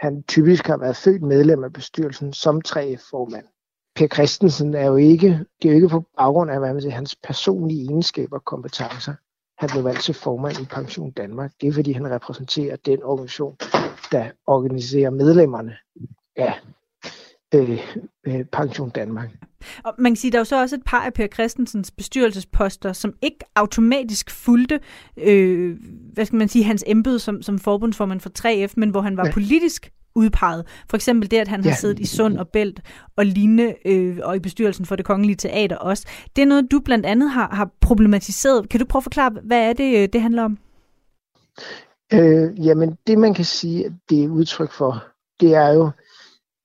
[0.00, 3.44] han typisk har været født medlem af bestyrelsen som 3F-formand.
[3.96, 5.28] Per Christensen er jo ikke,
[5.62, 9.14] det er jo ikke på baggrund af hvad man siger, hans personlige egenskaber og kompetencer
[9.58, 11.52] han blev valgt til formand i Pension Danmark.
[11.60, 13.56] Det er fordi, han repræsenterer den organisation,
[14.12, 15.76] der organiserer medlemmerne
[16.36, 16.60] af
[17.54, 17.78] øh,
[18.26, 19.30] øh, Pension Danmark.
[19.84, 22.92] Og man kan sige, der er jo så også et par af Per Christensens bestyrelsesposter,
[22.92, 24.80] som ikke automatisk fulgte,
[25.16, 25.76] øh,
[26.12, 29.26] hvad skal man sige, hans embede som, som forbundsformand for 3F, men hvor han var
[29.26, 29.32] ja.
[29.32, 30.66] politisk udpeget.
[30.88, 31.70] For eksempel det, at han ja.
[31.70, 32.80] har siddet i Sund og Bælt
[33.16, 36.06] og lignende, øh, og i bestyrelsen for det kongelige teater også.
[36.36, 38.68] Det er noget, du blandt andet har, har problematiseret.
[38.68, 40.58] Kan du prøve at forklare, hvad er det, øh, det handler om?
[42.12, 45.04] Øh, jamen, det man kan sige, at det er udtryk for,
[45.40, 45.90] det er jo,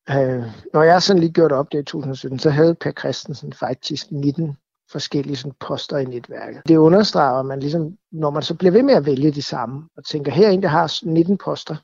[0.10, 4.12] øh, når jeg sådan lige gjorde op det i 2017, så havde Per Christensen faktisk
[4.12, 4.58] 19
[4.92, 6.62] forskellige sådan, poster i netværket.
[6.68, 9.84] Det understreger, at man ligesom, når man så bliver ved med at vælge de samme,
[9.98, 11.76] og tænker, her er en, der har 19 poster,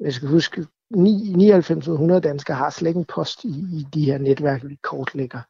[0.00, 4.18] jeg skal huske, 99 100 danskere har slet ikke en post i, i de her
[4.18, 5.40] netværk, vi kortlægger.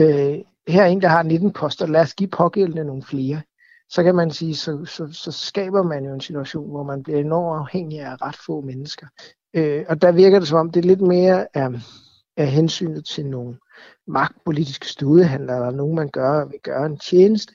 [0.00, 1.86] Øh, her er en, der har 19 poster.
[1.86, 3.42] Lad os give pågældende nogle flere.
[3.88, 7.18] Så kan man sige, så, så, så skaber man jo en situation, hvor man bliver
[7.18, 9.06] enormt afhængig af ret få mennesker.
[9.54, 11.68] Øh, og der virker det som om, det er lidt mere af,
[12.36, 13.58] af hensynet til nogle
[14.06, 17.54] magtpolitiske studehandlere, eller nogen, man gør, vil gøre en tjeneste,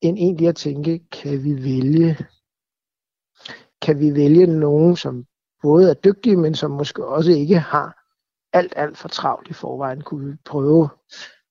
[0.00, 2.16] end egentlig at tænke, kan vi vælge
[3.82, 5.24] kan vi vælge nogen, som
[5.62, 8.02] både er dygtige, men som måske også ikke har
[8.52, 10.88] alt, alt for travlt i forvejen, kunne vi prøve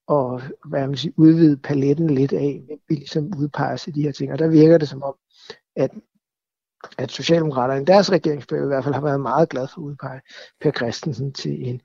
[0.09, 4.11] at hvad man siger, udvide paletten lidt af, hvem vi ligesom udpeger sig de her
[4.11, 4.31] ting.
[4.31, 5.15] Og der virker det som om,
[5.75, 5.91] at,
[6.97, 10.21] at Socialdemokraterne i deres regeringsperiode i hvert fald har været meget glad for at udpege
[10.61, 11.81] Per Christensen til en,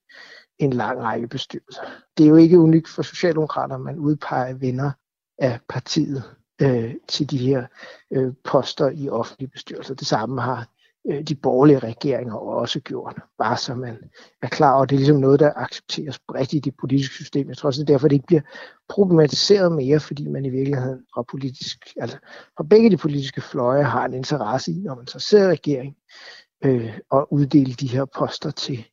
[0.58, 1.82] en lang række bestyrelser.
[2.18, 4.90] Det er jo ikke unikt for Socialdemokraterne, at man udpeger venner
[5.38, 6.22] af partiet
[6.62, 7.66] øh, til de her
[8.12, 9.94] øh, poster i offentlige bestyrelser.
[9.94, 10.68] Det samme har
[11.10, 13.20] øh, de borgerlige regeringer også gjort.
[13.38, 13.96] Bare så man
[14.42, 17.48] er klar over, det er ligesom noget, der accepteres bredt i det politiske system.
[17.48, 18.42] Jeg tror også, det er derfor, det ikke bliver
[18.88, 22.16] problematiseret mere, fordi man i virkeligheden fra, politisk, altså
[22.56, 25.96] fra begge de politiske fløje har en interesse i, når man så sidder i regering,
[26.64, 28.86] øh, og uddele de her poster til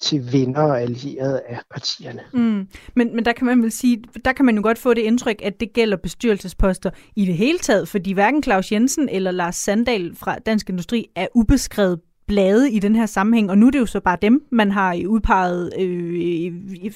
[0.00, 2.20] til venner og allierede af partierne.
[2.32, 2.68] Mm.
[2.94, 5.40] Men, men der kan man vel sige, der kan man jo godt få det indtryk,
[5.42, 10.16] at det gælder bestyrelsesposter i det hele taget, fordi hverken Claus Jensen eller Lars Sandal
[10.16, 13.86] fra Dansk Industri er ubeskrevet blade i den her sammenhæng, og nu er det jo
[13.86, 16.44] så bare dem, man har udpeget, øh,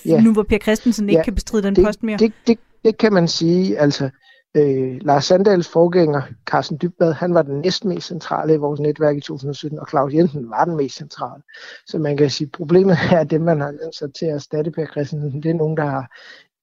[0.06, 0.20] ja.
[0.20, 2.18] nu hvor Per Christensen ikke ja, kan bestride den det, post mere.
[2.18, 4.10] Det, det, det kan man sige, altså
[4.56, 9.20] Øh, Lars Sandals forgænger, Carsten Dybbad, han var den næstmest centrale i vores netværk i
[9.20, 11.42] 2017, og Claus Jensen var den mest centrale.
[11.86, 14.70] Så man kan sige, at problemet er, at dem, man har sat til at erstatte
[14.70, 16.10] Per Christensen, det er nogen, der har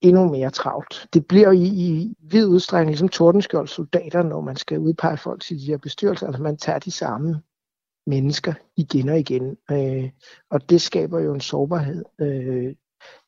[0.02, 1.08] endnu mere travlt.
[1.14, 5.60] Det bliver i, i vid udstrækning ligesom Tordenskjold soldater, når man skal udpege folk til
[5.60, 6.28] de her bestyrelser.
[6.28, 7.42] Altså man tager de samme
[8.08, 9.58] mennesker igen og igen.
[9.72, 10.10] Øh,
[10.50, 12.04] og det skaber jo en sårbarhed.
[12.22, 12.76] Øh,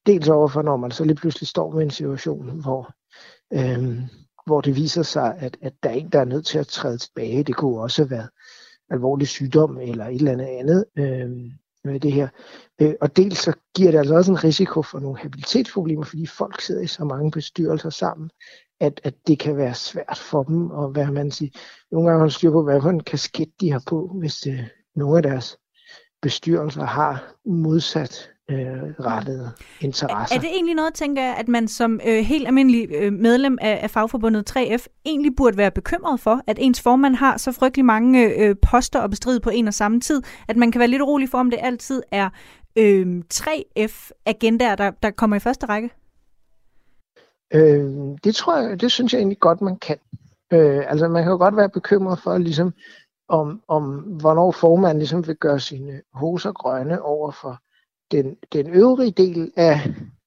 [0.05, 2.93] dels overfor, når man så lige pludselig står med en situation, hvor
[3.53, 4.01] øh,
[4.45, 6.97] hvor det viser sig, at, at der er en, der er nødt til at træde
[6.97, 7.43] tilbage.
[7.43, 8.27] Det kunne også være
[8.89, 11.29] alvorlig sygdom eller et eller andet andet øh,
[11.83, 12.27] med det her.
[12.81, 16.61] Øh, og dels så giver det altså også en risiko for nogle habilitetsproblemer, fordi folk
[16.61, 18.29] sidder i så mange bestyrelser sammen,
[18.79, 21.51] at, at det kan være svært for dem, at hvad man siger,
[21.91, 24.59] nogle gange har styr på, hvad for en kasket de har på, hvis øh,
[24.95, 25.57] nogle af deres
[26.21, 29.51] bestyrelser har modsat øh, rettede
[29.81, 30.35] interesser.
[30.35, 33.57] Er, er det egentlig noget, tænker jeg, at man som øh, helt almindelig øh, medlem
[33.61, 37.85] af, af fagforbundet 3F egentlig burde være bekymret for, at ens formand har så frygtelig
[37.85, 41.01] mange øh, poster at bestride på en og samme tid, at man kan være lidt
[41.01, 42.29] urolig for, om det altid er
[42.75, 45.89] øh, 3F-agendaer, der, der kommer i første række?
[47.53, 49.97] Øh, det tror jeg, det synes jeg egentlig godt, man kan.
[50.53, 52.73] Øh, altså man kan jo godt være bekymret for, ligesom,
[53.29, 57.61] om, om hvornår formanden ligesom vil gøre sine hoser grønne over for
[58.13, 59.79] den, den øvrige del af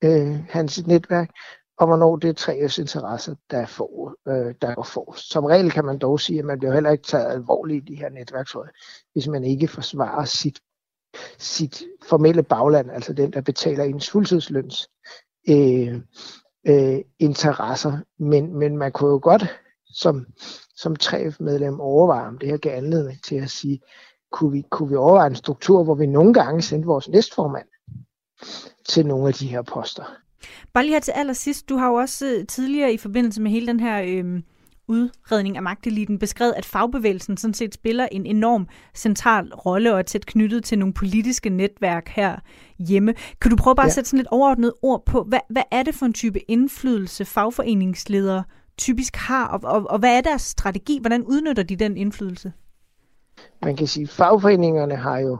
[0.04, 1.30] øh, hans netværk,
[1.78, 5.30] og hvornår det er tre interesser, der, får, øh, der går forrest.
[5.30, 7.98] Som regel kan man dog sige, at man bliver heller ikke taget alvorligt i de
[7.98, 8.68] her netværksråd,
[9.12, 10.58] hvis man ikke forsvarer sit
[11.38, 14.88] sit formelle bagland, altså den, der betaler ens fuldtidsløns
[15.48, 16.00] øh,
[16.68, 17.98] øh, interesser.
[18.18, 20.26] Men, men man kunne jo godt som,
[20.76, 20.96] som
[21.40, 23.80] medlem overveje, om det her gav anledning til at sige,
[24.32, 27.66] kunne vi, kunne vi overveje en struktur, hvor vi nogle gange sendte vores næstformand
[28.88, 30.04] til nogle af de her poster.
[30.72, 33.66] Bare lige her til allersidst, du har jo også øh, tidligere i forbindelse med hele
[33.66, 34.42] den her øh,
[34.88, 40.02] udredning af magteliten beskrevet, at fagbevægelsen sådan set spiller en enorm central rolle og er
[40.02, 42.36] tæt knyttet til nogle politiske netværk her
[42.78, 43.14] hjemme.
[43.40, 43.88] Kan du prøve bare ja.
[43.88, 47.24] at sætte sådan lidt overordnet ord på, hvad, hvad er det for en type indflydelse
[47.24, 48.44] fagforeningsledere
[48.78, 50.98] typisk har, og, og, og hvad er deres strategi?
[51.00, 52.52] Hvordan udnytter de den indflydelse?
[53.62, 55.38] Man kan sige, at fagforeningerne har jo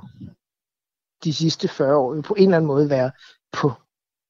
[1.26, 3.12] de sidste 40 år på en eller anden måde været
[3.52, 3.72] på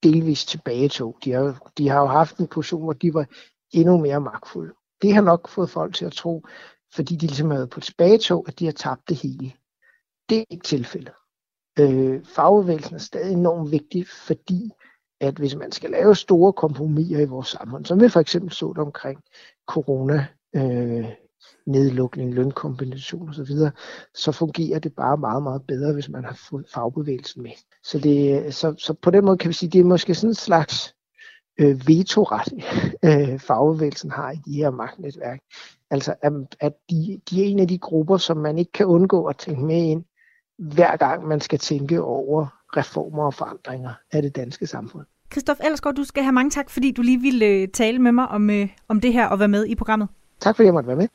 [0.02, 1.18] delvis tilbagetog.
[1.24, 3.26] De har, de har jo haft en position, hvor de var
[3.72, 4.74] endnu mere magtfulde.
[5.02, 6.44] Det har nok fået folk til at tro,
[6.94, 9.52] fordi de ligesom har været på tilbagetog, at de har tabt det hele.
[10.28, 11.14] Det er ikke tilfældet.
[11.78, 14.70] Øh, fagbevægelsen er stadig enormt vigtig, fordi
[15.20, 18.68] at hvis man skal lave store kompromiser i vores samfund, som vi for eksempel så
[18.68, 19.20] det omkring
[19.66, 21.12] corona, øh,
[21.66, 23.70] nedlukning, lønkompensation osv., så,
[24.14, 27.50] så fungerer det bare meget, meget bedre, hvis man har fået fagbevægelsen med.
[27.82, 30.34] Så, det, så, så på den måde kan vi sige, det er måske sådan en
[30.34, 30.94] slags
[31.58, 32.52] øh, vetoret,
[33.06, 35.40] øh, fagbevægelsen har i de her magtnetværk.
[35.90, 39.24] Altså, at, at de, de er en af de grupper, som man ikke kan undgå
[39.24, 40.04] at tænke med ind,
[40.58, 45.06] hver gang man skal tænke over reformer og forandringer af det danske samfund.
[45.32, 48.28] Christoph Ellersgaard, du skal have mange tak, fordi du lige ville øh, tale med mig
[48.28, 50.08] om, øh, om det her og være med i programmet.
[50.40, 51.08] Tak fordi jeg måtte være med.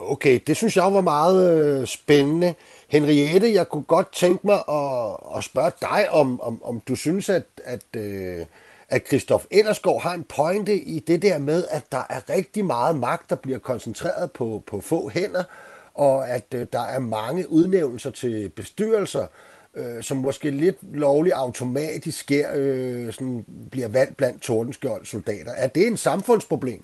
[0.00, 2.54] Okay, det synes jeg var meget øh, spændende.
[2.88, 7.28] Henriette, jeg kunne godt tænke mig at, at spørge dig, om, om, om du synes,
[7.28, 8.46] at, at, øh,
[8.88, 12.96] at Christoph Ellersgaard har en pointe i det der med, at der er rigtig meget
[12.96, 15.44] magt, der bliver koncentreret på, på få hænder,
[15.94, 19.26] og at øh, der er mange udnævnelser til bestyrelser,
[19.74, 25.52] øh, som måske lidt lovligt automatisk sker, øh, sådan bliver valgt blandt tordenskjold soldater.
[25.52, 26.82] Er det en samfundsproblem?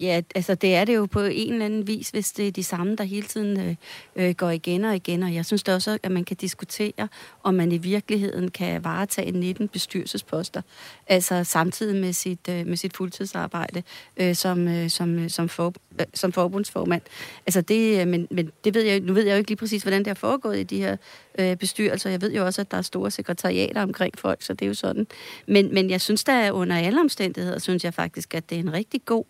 [0.00, 2.64] Ja, altså det er det jo på en eller anden vis, hvis det er de
[2.64, 3.76] samme, der hele tiden øh,
[4.16, 5.22] øh går igen og igen.
[5.22, 7.08] Og jeg synes da også, at man kan diskutere,
[7.42, 10.62] om man i virkeligheden kan varetage 19 bestyrelsesposter,
[11.06, 13.82] altså samtidig med sit, øh, med sit fuldtidsarbejde
[14.16, 17.02] øh, som, øh, som, øh, som, for, øh, som forbundsformand.
[17.46, 19.82] Altså det, øh, men, men det ved jeg, nu ved jeg jo ikke lige præcis,
[19.82, 20.96] hvordan det har foregået i de her
[21.38, 22.10] øh, bestyrelser.
[22.10, 24.74] Jeg ved jo også, at der er store sekretariater omkring folk, så det er jo
[24.74, 25.06] sådan.
[25.48, 28.72] Men, men jeg synes der under alle omstændigheder, synes jeg faktisk, at det er en
[28.72, 29.24] rigtig god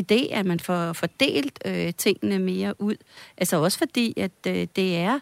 [0.00, 2.96] idé, at man får fordelt øh, tingene mere ud.
[3.36, 5.18] Altså også fordi, at øh, det er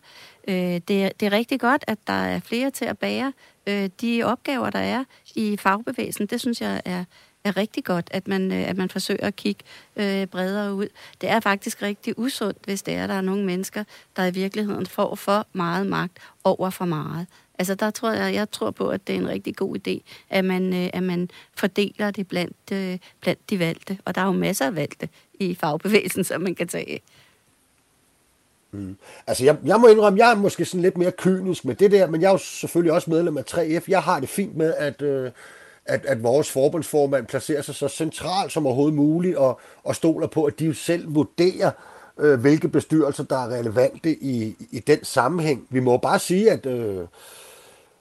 [0.49, 3.33] øh, det, er, det er rigtig godt, at der er flere til at bære
[3.66, 6.27] øh, de opgaver, der er i fagbevægelsen.
[6.27, 7.05] Det synes jeg er,
[7.47, 9.65] er rigtig godt, at man, øh, at man forsøger at kigge
[9.97, 10.89] øh, bredere ud.
[11.21, 13.85] Det er faktisk rigtig usundt, hvis det er, at der er nogle mennesker,
[14.17, 17.27] der i virkeligheden får for meget magt over for meget.
[17.59, 20.45] Altså der tror jeg, jeg tror på, at det er en rigtig god idé, at
[20.45, 23.99] man, øh, at man fordeler det blandt, øh, blandt de valgte.
[24.05, 27.01] Og der er jo masser af valgte i fagbevægelsen, som man kan tage
[28.77, 28.97] Mm.
[29.27, 32.07] Altså, jeg, jeg må indrømme, jeg er måske sådan lidt mere kynisk med det der,
[32.07, 33.85] men jeg er jo selvfølgelig også medlem af 3F.
[33.89, 35.31] Jeg har det fint med, at, øh,
[35.88, 40.44] at, at vores forbundsformand placerer sig så centralt som overhovedet muligt, og, og stoler på,
[40.44, 41.70] at de selv vurderer,
[42.18, 45.66] øh, hvilke bestyrelser, der er relevante i, i den sammenhæng.
[45.70, 46.66] Vi må bare sige, at...
[46.66, 47.07] Øh,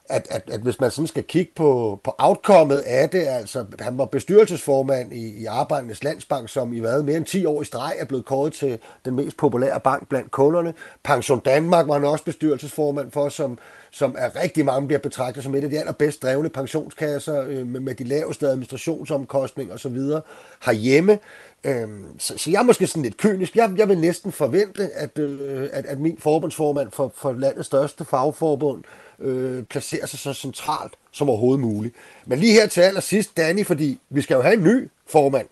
[0.10, 3.98] at, at, at hvis man sådan skal kigge på, på outcomeet af det, altså han
[3.98, 7.96] var bestyrelsesformand i, i Arbejdernes Landsbank, som i hvad, mere end 10 år i streg
[8.00, 10.74] er blevet kåret til den mest populære bank blandt kunderne.
[11.04, 13.58] Pension Danmark var han også bestyrelsesformand for, som,
[13.92, 17.80] som er rigtig mange bliver betragtet som et af de allerbedst drevne pensionskasser øh, med,
[17.80, 19.98] med de laveste administrationsomkostninger osv.
[20.66, 21.20] herhjemme.
[21.64, 21.88] Øh,
[22.20, 23.56] så, så jeg er måske sådan lidt kynisk.
[23.56, 28.06] Jeg, jeg vil næsten forvente, at, øh, at, at min forbundsformand for, for landets største
[28.06, 31.96] fagforbund øh, Øh, placerer sig så centralt som overhovedet muligt.
[32.26, 35.48] Men lige her til allersidst, Danny, fordi vi skal jo have en ny formand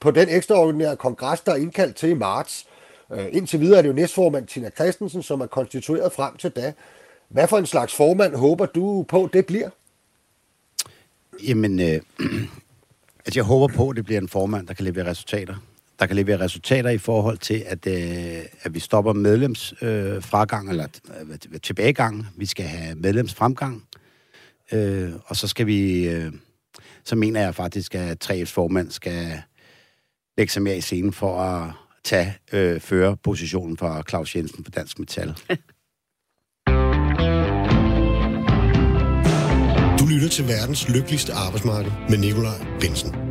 [0.00, 2.66] på den ekstraordinære kongres, der er indkaldt til i marts.
[3.12, 6.72] Øh, indtil videre er det jo næstformand Tina Christensen, som er konstitueret frem til da.
[7.28, 9.70] Hvad for en slags formand håber du på, det bliver?
[11.48, 11.86] Jamen, øh,
[13.26, 15.54] altså jeg håber på, at det bliver en formand, der kan levere resultater.
[15.98, 20.86] Der kan levere resultater i forhold til, at, øh, at vi stopper medlemsfragang, øh, eller
[21.52, 22.26] øh, tilbagegang.
[22.36, 23.84] Vi skal have medlemsfremgang.
[24.72, 26.08] Øh, og så skal vi...
[26.08, 26.32] Øh,
[27.04, 29.42] så mener jeg faktisk, at 3F's formand skal
[30.38, 31.72] lægge sig mere i scenen for at
[32.04, 35.28] tage øh, førerpositionen for Claus Jensen på Dansk Metal.
[39.98, 43.27] Du lytter til verdens lykkeligste arbejdsmarked med Nikolaj Bensen.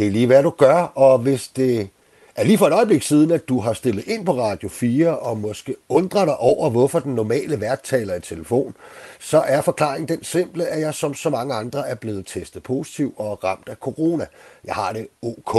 [0.00, 1.88] Det er lige hvad du gør, og hvis det
[2.36, 5.38] er lige for et øjeblik siden, at du har stillet ind på Radio 4 og
[5.38, 8.74] måske undrer dig over, hvorfor den normale vært taler i telefon,
[9.18, 13.14] så er forklaringen den simple, at jeg som så mange andre er blevet testet positiv
[13.16, 14.26] og ramt af corona.
[14.64, 15.54] Jeg har det OK.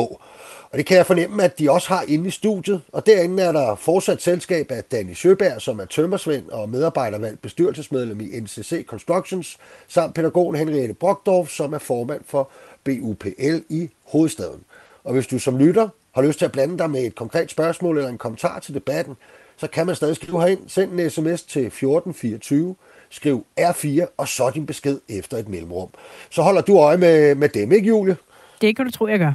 [0.71, 2.81] Og det kan jeg fornemme, at de også har inde i studiet.
[2.91, 8.21] Og derinde er der fortsat selskab af Danny Søberg, som er tømmersvend og medarbejdervalgt bestyrelsesmedlem
[8.21, 12.49] i NCC Constructions, samt pædagogen Henriette Brockdorf, som er formand for
[12.83, 14.63] BUPL i hovedstaden.
[15.03, 17.97] Og hvis du som lytter har lyst til at blande dig med et konkret spørgsmål
[17.97, 19.15] eller en kommentar til debatten,
[19.57, 20.59] så kan man stadig skrive herind.
[20.67, 22.75] Send en sms til 1424,
[23.09, 25.89] skriv R4 og så din besked efter et mellemrum.
[26.29, 28.17] Så holder du øje med, med dem, ikke Julie?
[28.61, 29.33] Det kan du tro, jeg gør.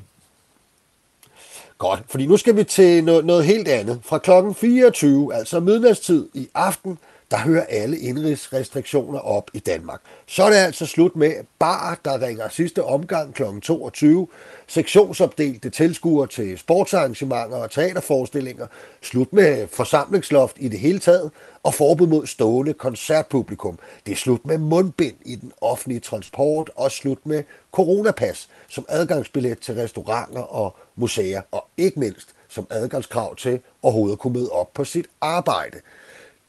[1.79, 4.01] Godt, fordi nu skal vi til noget, noget helt andet.
[4.03, 6.99] Fra klokken 24, altså midnatstid i aften,
[7.31, 10.01] der hører alle indrigsrestriktioner op i Danmark.
[10.27, 13.43] Så er det altså slut med bar, der ringer sidste omgang kl.
[13.63, 14.29] 22,
[14.67, 18.67] sektionsopdelte tilskuere til sportsarrangementer og teaterforestillinger,
[19.03, 21.31] slut med forsamlingsloft i det hele taget,
[21.63, 23.79] og forbud mod stående koncertpublikum.
[24.07, 29.59] Det er slut med mundbind i den offentlige transport, og slut med coronapas som adgangsbillet
[29.59, 34.75] til restauranter og museer, og ikke mindst som adgangskrav til overhovedet at kunne møde op
[34.75, 35.79] på sit arbejde.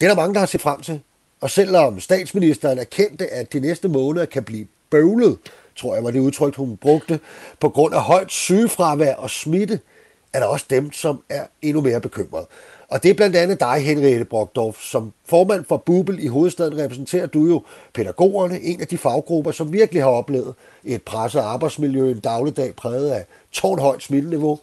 [0.02, 1.02] Det er der mange, der har set frem til.
[1.42, 5.38] Og selvom statsministeren erkendte, at de næste måneder kan blive bøvlet,
[5.76, 7.20] tror jeg var det udtryk, hun brugte,
[7.60, 9.80] på grund af højt sygefravær og smitte,
[10.34, 12.48] er der også dem, som er endnu mere bekymrede.
[12.90, 14.82] Og det er blandt andet dig, Henriette Brogdorf.
[14.82, 19.74] som formand for Bubel i hovedstaden repræsenterer du jo pædagogerne, en af de faggrupper, som
[19.74, 24.60] virkelig har oplevet et presset arbejdsmiljø, en dagligdag præget af tårnhøjt smitteniveau,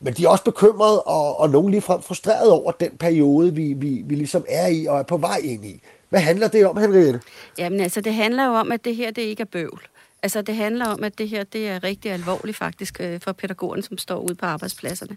[0.00, 4.02] men de er også bekymrede og, og nogen ligefrem frustreret over den periode, vi, vi,
[4.06, 5.80] vi ligesom er i og er på vej ind i.
[6.08, 7.20] Hvad handler det om, Henriette?
[7.58, 9.82] Jamen altså, det handler jo om, at det her det ikke er bøvl.
[10.22, 13.82] Altså, det handler om, at det her det er rigtig alvorligt faktisk øh, for pædagogerne,
[13.82, 15.16] som står ude på arbejdspladserne.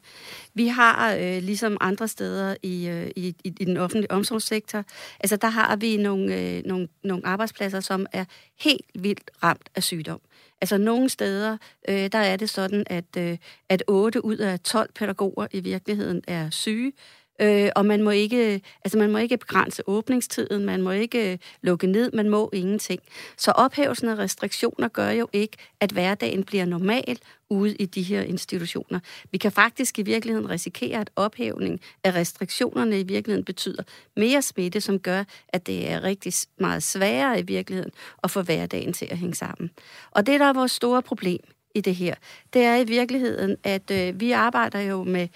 [0.53, 4.83] Vi har, øh, ligesom andre steder i, øh, i, i den offentlige omsorgssektor,
[5.19, 8.25] altså der har vi nogle, øh, nogle, nogle arbejdspladser, som er
[8.59, 10.19] helt vildt ramt af sygdom.
[10.61, 11.57] Altså nogle steder,
[11.89, 13.37] øh, der er det sådan, at, øh,
[13.69, 16.93] at 8 ud af 12 pædagoger i virkeligheden er syge.
[17.41, 21.37] Øh, og man må ikke, altså man må ikke begrænse åbningstiden, man må ikke øh,
[21.61, 23.01] lukke ned, man må ingenting.
[23.37, 27.19] Så ophævelsen af restriktioner gør jo ikke, at hverdagen bliver normal
[27.49, 28.99] ude i de her institutioner.
[29.31, 33.83] Vi kan faktisk i virkeligheden risikere, at ophævning af restriktionerne i virkeligheden betyder
[34.17, 37.91] mere smitte, som gør, at det er rigtig meget sværere i virkeligheden
[38.23, 39.69] at få hverdagen til at hænge sammen.
[40.11, 41.39] Og det, der er vores store problem
[41.75, 42.15] i det her,
[42.53, 45.27] det er i virkeligheden, at øh, vi arbejder jo med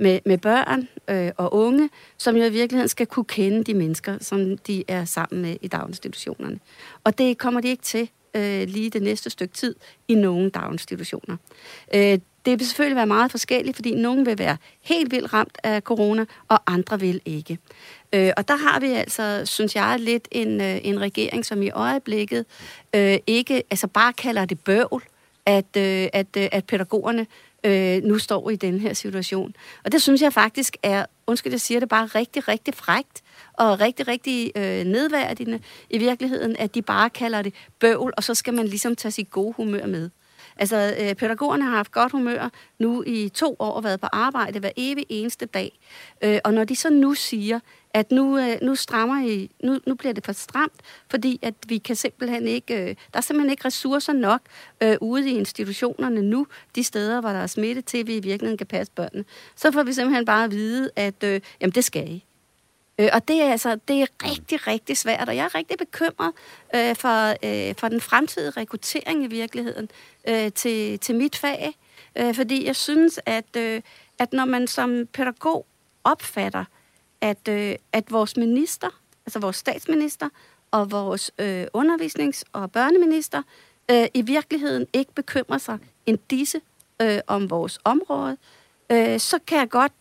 [0.00, 4.18] med, med børn øh, og unge, som jo i virkeligheden skal kunne kende de mennesker,
[4.20, 6.58] som de er sammen med i daginstitutionerne.
[7.04, 9.74] Og det kommer de ikke til øh, lige det næste stykke tid
[10.08, 11.36] i nogle daginstitutioner.
[11.94, 15.82] Øh, det vil selvfølgelig være meget forskelligt, fordi nogen vil være helt vildt ramt af
[15.82, 17.58] corona, og andre vil ikke.
[18.12, 21.70] Øh, og der har vi altså, synes jeg, lidt en, øh, en regering, som i
[21.70, 22.44] øjeblikket
[22.94, 25.02] øh, ikke altså bare kalder det bøvl,
[25.46, 27.26] at, øh, at, øh, at pædagogerne
[27.64, 29.54] øh, nu står i den her situation.
[29.84, 33.80] Og det synes jeg faktisk er, undskyld, jeg siger det bare, rigtig, rigtig frægt og
[33.80, 38.54] rigtig, rigtig øh, nedværdigende i virkeligheden, at de bare kalder det bøvl, og så skal
[38.54, 40.10] man ligesom tage sit gode humør med.
[40.56, 42.48] Altså, øh, pædagogerne har haft godt humør
[42.78, 45.78] nu i to år og været på arbejde hver evig eneste dag.
[46.24, 47.60] Øh, og når de så nu siger,
[47.94, 50.80] at nu, øh, nu strammer I, nu, nu bliver det for stramt,
[51.10, 54.40] fordi at vi kan simpelthen ikke, øh, der er simpelthen ikke ressourcer nok
[54.80, 58.58] øh, ude i institutionerne nu, de steder, hvor der er smitte til, vi i virkeligheden
[58.58, 59.24] kan passe børnene.
[59.56, 62.24] Så får vi simpelthen bare at vide, at øh, jamen, det skal I.
[62.98, 66.32] Øh, og det er altså det er rigtig, rigtig svært, og jeg er rigtig bekymret
[66.74, 69.88] øh, for, øh, for den fremtidige rekruttering i virkeligheden
[70.28, 71.74] øh, til, til mit fag,
[72.16, 73.82] øh, fordi jeg synes, at, øh,
[74.18, 75.66] at når man som pædagog
[76.04, 76.64] opfatter,
[77.20, 78.88] at, øh, at vores minister,
[79.26, 80.28] altså vores statsminister
[80.70, 83.42] og vores øh, undervisnings- og børneminister
[83.90, 86.60] øh, i virkeligheden ikke bekymrer sig end disse
[87.02, 88.36] øh, om vores område,
[88.92, 89.92] øh, så kan jeg godt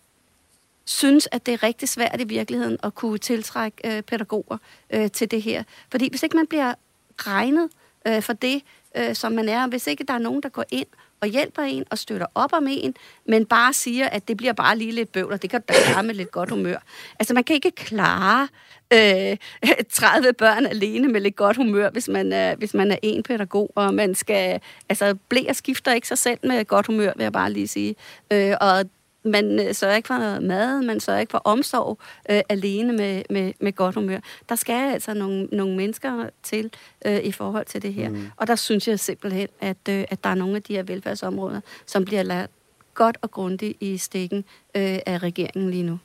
[0.86, 4.58] synes, at det er rigtig svært i virkeligheden at kunne tiltrække øh, pædagoger
[4.90, 5.64] øh, til det her.
[5.92, 6.74] Fordi hvis ikke man bliver
[7.18, 7.70] regnet
[8.08, 8.64] øh, for det,
[8.96, 10.88] øh, som man er, hvis ikke der er nogen, der går ind
[11.22, 12.96] og hjælper en og støtter op om en,
[13.26, 16.04] men bare siger, at det bliver bare lige lidt bøvl, og det kan da klare
[16.04, 16.78] med lidt godt humør.
[17.20, 18.48] Altså, man kan ikke klare
[18.94, 19.38] øh,
[19.92, 23.72] 30 børn alene med lidt godt humør, hvis man, er, hvis man er en pædagog,
[23.76, 24.62] og man skal...
[24.90, 27.96] Altså, blære skifter ikke sig selv med godt humør, vil jeg bare lige sige.
[28.34, 28.86] Øh, og
[29.24, 31.98] man øh, sørger ikke for mad, man sørger ikke for omsorg
[32.30, 34.20] øh, alene med, med, med godt humør.
[34.50, 36.72] Der skal altså nogle, nogle mennesker til
[37.06, 38.10] øh, i forhold til det her.
[38.10, 38.28] Mm.
[38.38, 41.62] Og der synes jeg simpelthen, at, øh, at der er nogle af de her velfærdsområder,
[41.86, 42.52] som bliver ladt
[42.94, 44.46] godt og grundigt i stikken
[44.76, 46.00] øh, af regeringen lige nu.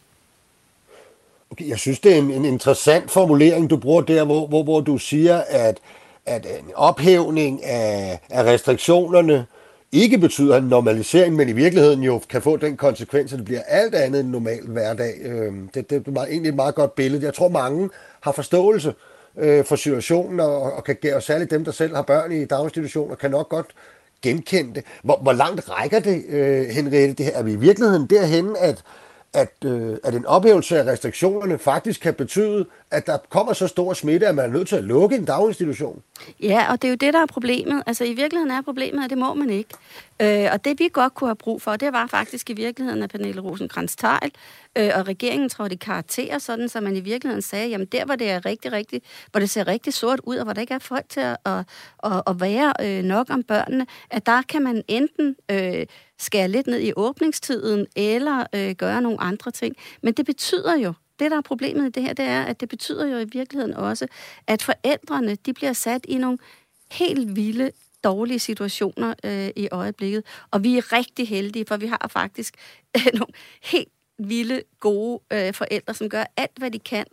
[1.51, 4.81] Okay, jeg synes, det er en, en interessant formulering, du bruger der, hvor, hvor, hvor
[4.81, 5.79] du siger, at,
[6.27, 9.47] at en ophævning af, af restriktionerne
[9.95, 13.62] ikke betyder en normalisering, men i virkeligheden jo kan få den konsekvens, at det bliver
[13.68, 15.14] alt andet end normal hverdag.
[15.22, 17.24] Øhm, det, det er egentlig et meget godt billede.
[17.24, 17.90] Jeg tror, mange
[18.20, 18.95] har forståelse
[19.38, 23.14] øh, for situationen, og, og kan, og særligt dem, der selv har børn i daginstitutioner,
[23.14, 23.66] kan nok godt
[24.22, 24.84] genkende det.
[25.03, 27.14] Hvor, hvor langt rækker det, øh, Henriette?
[27.14, 27.32] Det her?
[27.32, 28.82] Er vi i virkeligheden derhen, at,
[29.35, 33.93] at, øh, at en ophævelse af restriktionerne faktisk kan betyde, at der kommer så stor
[33.93, 36.03] smitte, at man er nødt til at lukke en daginstitution.
[36.43, 37.82] Ja, og det er jo det, der er problemet.
[37.87, 39.74] Altså i virkeligheden er problemet, at det må man ikke.
[40.22, 43.11] Øh, og det vi godt kunne have brug for, det var faktisk i virkeligheden, at
[43.11, 44.32] Pernille rosenkrantz teil
[44.78, 48.16] øh, og regeringen trådte i karakter, sådan så man i virkeligheden sagde, jamen der, hvor
[48.16, 50.78] det er rigtig, rigtig, hvor det ser rigtig sort ud, og hvor der ikke er
[50.78, 51.64] folk til at, at,
[52.05, 55.87] at, at være øh, nok om børnene, at der kan man enten øh,
[56.19, 59.77] skære lidt ned i åbningstiden, eller øh, gøre nogle andre ting.
[60.03, 62.69] Men det betyder jo, det, der er problemet i det her, det er, at det
[62.69, 64.07] betyder jo i virkeligheden også,
[64.47, 66.39] at forældrene, de bliver sat i nogle
[66.91, 67.71] helt vilde
[68.05, 70.25] dårlige situationer øh, i øjeblikket.
[70.51, 72.55] Og vi er rigtig heldige, for vi har faktisk
[72.97, 73.89] øh, nogle helt
[74.19, 77.05] vilde, gode øh, forældre, som gør alt, hvad de kan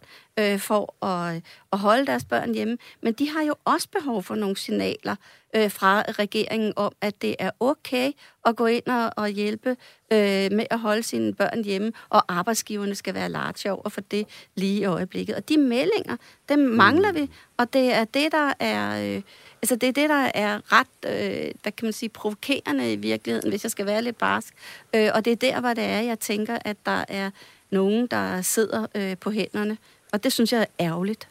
[0.42, 1.42] øh, for at,
[1.74, 2.78] at holde deres børn hjemme.
[3.02, 5.16] Men de har jo også behov for nogle signaler
[5.56, 8.12] øh, fra regeringen om, at det er okay
[8.46, 9.70] at gå ind og, og hjælpe
[10.12, 14.28] øh, med at holde sine børn hjemme, og arbejdsgiverne skal være large over for det
[14.56, 15.36] lige i øjeblikket.
[15.36, 16.18] Og de meldinger,
[16.50, 19.16] dem mangler vi, og det er det, der er...
[19.16, 19.22] Øh,
[19.62, 23.50] Altså det er det, der er ret, øh, hvad kan man sige, provokerende i virkeligheden,
[23.50, 24.54] hvis jeg skal være lidt barsk.
[24.96, 27.30] Øh, og det er der, hvor det er, jeg tænker, at der er
[27.70, 29.78] nogen, der sidder øh, på hænderne.
[30.12, 31.28] Og det synes jeg er ærgerligt.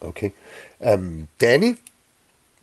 [0.00, 0.30] Okay.
[0.78, 1.76] Um, Danny,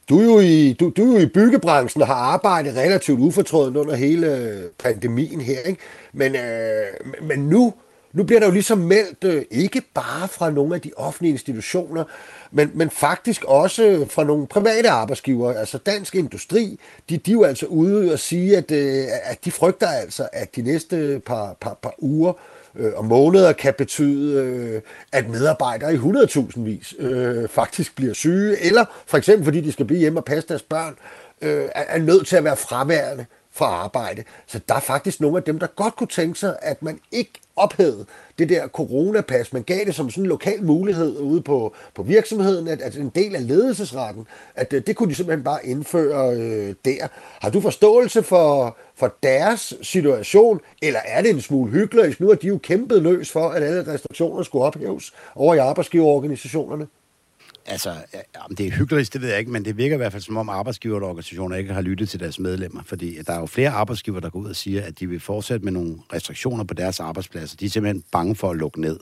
[0.10, 3.78] du er, jo i, du, du er jo i byggebranchen og har arbejdet relativt ufortrødent
[3.78, 5.82] under hele pandemien her, ikke?
[6.14, 6.86] Men, øh,
[7.22, 7.74] men nu,
[8.14, 12.04] nu bliver der jo ligesom meldt, øh, ikke bare fra nogle af de offentlige institutioner,
[12.52, 17.44] men, men faktisk også fra nogle private arbejdsgiver, altså Dansk Industri, de, de er jo
[17.44, 21.74] altså ude og sige, at, øh, at de frygter altså, at de næste par, par,
[21.74, 27.48] par uger øh, øh, og måneder kan betyde, øh, at medarbejdere i 100.000 vis øh,
[27.48, 30.96] faktisk bliver syge, eller for eksempel fordi de skal blive hjemme og passe deres børn,
[31.42, 33.26] øh, er, er nødt til at være fraværende
[33.56, 34.24] fra arbejde.
[34.48, 37.32] Så der er faktisk nogle af dem, der godt kunne tænke sig, at man ikke
[37.56, 38.06] ophævede
[38.40, 39.54] det der coronapas.
[39.54, 43.10] Man gav det som sådan en lokal mulighed ude på, på virksomheden, at, at en
[43.10, 47.08] del af ledelsesretten, at øh, det, kunne de simpelthen bare indføre øh, der.
[47.42, 52.16] Har du forståelse for, for deres situation, eller er det en smule hyggelig?
[52.20, 56.88] Nu har de jo kæmpet løs for, at alle restriktioner skulle ophæves over i arbejdsgiverorganisationerne.
[57.68, 57.94] Altså,
[58.50, 60.38] om det er hyggeligt, det ved jeg ikke, men det virker i hvert fald som
[60.38, 64.30] om arbejdsgiverorganisationer ikke har lyttet til deres medlemmer, fordi der er jo flere arbejdsgiver, der
[64.30, 67.58] går ud og siger, at de vil fortsætte med nogle restriktioner på deres arbejdspladser.
[67.58, 69.00] De er simpelthen bange for at lukke ned.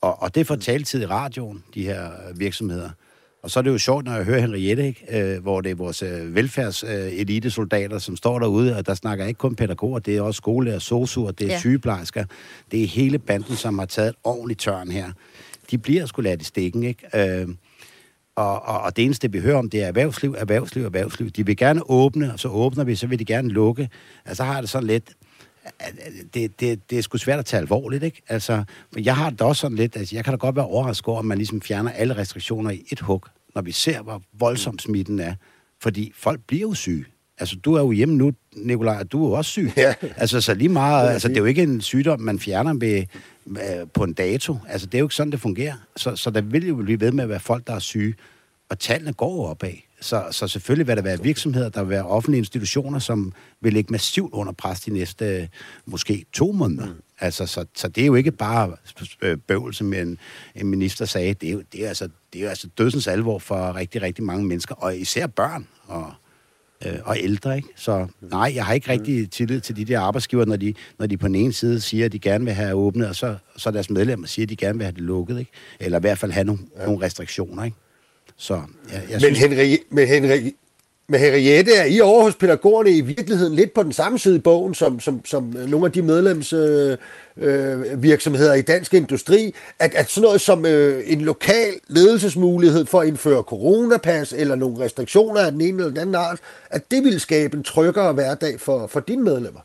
[0.00, 2.90] Og, og det får taltid i radioen, de her virksomheder.
[3.42, 5.34] Og så er det jo sjovt, når jeg hører Henriette, ikke?
[5.34, 9.54] Øh, hvor det er vores øh, velfærdselitesoldater, som står derude, og der snakker ikke kun
[9.54, 11.58] pædagoger, det er også skolelærer, sosuer, det er ja.
[11.58, 12.24] sygeplejersker.
[12.70, 15.12] Det er hele banden, som har taget et ordentligt tørn her
[15.70, 17.40] de bliver sgu ladt i stikken, ikke?
[17.40, 17.48] Øh,
[18.36, 21.30] og, og, og det eneste, vi hører om, det er erhvervsliv, erhvervsliv, erhvervsliv.
[21.30, 23.88] De vil gerne åbne, og så åbner vi, så vil de gerne lukke.
[24.24, 25.14] Altså, har det sådan lidt...
[26.34, 28.22] Det, det, det er sgu svært at tage alvorligt, ikke?
[28.28, 28.64] Altså,
[28.96, 29.96] jeg har det også sådan lidt...
[29.96, 32.84] Altså, jeg kan da godt være overrasket over, at man ligesom fjerner alle restriktioner i
[32.92, 35.34] et hug, når vi ser, hvor voldsom smitten er.
[35.80, 37.04] Fordi folk bliver jo syge.
[37.38, 39.72] Altså, du er jo hjemme nu, Nikolaj, og du er jo også syg.
[39.76, 39.94] Ja.
[40.16, 41.10] Altså, så lige meget...
[41.10, 43.04] Altså, det er jo ikke en sygdom, man fjerner ved,
[43.46, 44.56] øh, på en dato.
[44.68, 45.74] Altså, det er jo ikke sådan, det fungerer.
[45.96, 48.14] Så, så der vil jo blive ved med at være folk, der er syge.
[48.68, 49.72] Og tallene går opad.
[50.00, 53.92] Så, så selvfølgelig vil der være virksomheder, der vil være offentlige institutioner, som vil ligge
[53.92, 55.48] massivt under pres de næste
[55.86, 56.86] måske to måneder.
[56.86, 57.02] Mm.
[57.20, 58.76] Altså, så, så det er jo ikke bare
[59.22, 60.18] øh, bøvl, som en,
[60.54, 61.34] en minister sagde.
[61.34, 64.24] Det er, jo, det, er altså, det er jo altså dødsens alvor for rigtig, rigtig
[64.24, 65.68] mange mennesker, og især børn.
[65.86, 66.12] Og,
[66.84, 67.56] øh, og ældre.
[67.56, 67.68] Ikke?
[67.76, 71.16] Så nej, jeg har ikke rigtig tillid til de der arbejdsgiver, når de, når de
[71.16, 73.90] på den ene side siger, at de gerne vil have åbnet, og så, så deres
[73.90, 75.38] medlemmer siger, at de gerne vil have det lukket.
[75.38, 75.50] Ikke?
[75.80, 76.86] Eller i hvert fald have nogle, ja.
[76.86, 77.64] nogle restriktioner.
[77.64, 77.76] Ikke?
[78.36, 78.62] Så, jeg,
[78.92, 80.52] jeg men, synes, Henri, men Henri,
[81.08, 84.38] men Henriette, er I over hos pædagogerne i virkeligheden lidt på den samme side i
[84.38, 90.10] bogen, som, som, som nogle af de medlemsvirksomheder øh, øh i dansk industri, at, at
[90.10, 95.52] sådan noget som øh, en lokal ledelsesmulighed for at indføre coronapas eller nogle restriktioner af
[95.52, 96.38] den ene eller den anden art,
[96.70, 99.60] at det ville skabe en tryggere hverdag for, for dine medlemmer?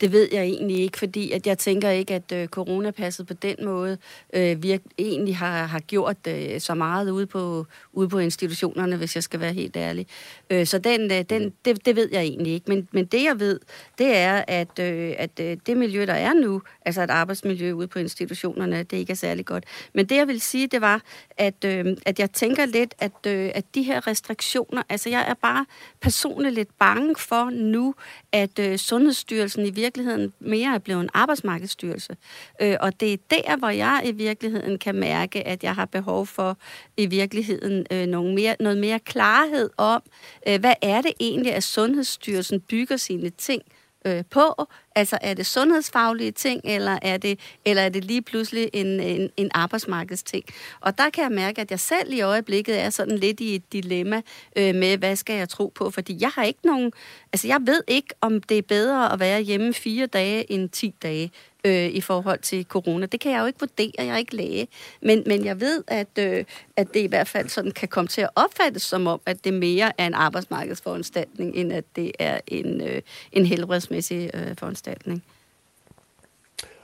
[0.00, 3.56] Det ved jeg egentlig ikke, fordi at jeg tænker ikke, at øh, coronapasset på den
[3.64, 3.98] måde
[4.32, 9.14] øh, virk, egentlig har, har gjort øh, så meget ude på, ude på institutionerne, hvis
[9.14, 10.06] jeg skal være helt ærlig.
[10.50, 12.70] Øh, så den, øh, den, det, det ved jeg egentlig ikke.
[12.70, 13.60] Men, men det jeg ved,
[13.98, 17.88] det er, at, øh, at øh, det miljø, der er nu, altså et arbejdsmiljø ude
[17.88, 19.64] på institutionerne, det ikke er særlig godt.
[19.94, 23.50] Men det jeg vil sige, det var, at, øh, at jeg tænker lidt, at, øh,
[23.54, 25.66] at de her restriktioner, altså jeg er bare
[26.00, 27.94] personligt lidt bange for nu,
[28.32, 32.16] at øh, Sundhedsstyrelsen i virkeligheden virkeligheden mere er blevet en arbejdsmarkedsstyrelse.
[32.62, 36.26] Øh, og det er der, hvor jeg i virkeligheden kan mærke, at jeg har behov
[36.26, 36.58] for
[36.96, 40.02] i virkeligheden øh, nogle mere, noget mere klarhed om,
[40.48, 43.62] øh, hvad er det egentlig, at Sundhedsstyrelsen bygger sine ting
[44.04, 44.66] øh, på?
[44.96, 49.30] Altså er det sundhedsfaglige ting, eller er det, eller er det lige pludselig en, en,
[49.36, 50.44] en arbejdsmarkedsting?
[50.80, 53.72] Og der kan jeg mærke, at jeg selv i øjeblikket er sådan lidt i et
[53.72, 54.22] dilemma
[54.56, 55.90] øh, med, hvad skal jeg tro på?
[55.90, 56.92] Fordi jeg har ikke nogen...
[57.32, 60.94] Altså jeg ved ikke, om det er bedre at være hjemme fire dage end 10
[61.02, 61.30] dage
[61.64, 63.06] øh, i forhold til corona.
[63.06, 64.68] Det kan jeg jo ikke vurdere, jeg er ikke læge.
[65.02, 66.44] Men, men jeg ved, at, øh,
[66.76, 69.54] at det i hvert fald sådan kan komme til at opfattes som om, at det
[69.54, 73.02] mere er en arbejdsmarkedsforanstaltning, end at det er en, øh,
[73.32, 75.24] en helbredsmæssig øh, foranstaltning.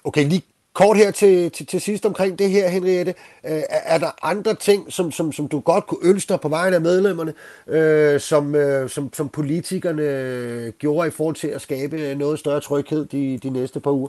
[0.04, 3.14] Okay, lige kort her til, til, til sidst omkring det her, Henriette.
[3.46, 6.76] Øh, er der andre ting, som, som, som du godt kunne ønske dig på vegne
[6.76, 7.32] af medlemmerne,
[7.68, 12.60] øh, som, øh, som, som politikerne øh, gjorde i forhold til at skabe noget større
[12.60, 14.08] tryghed de, de næste par uger?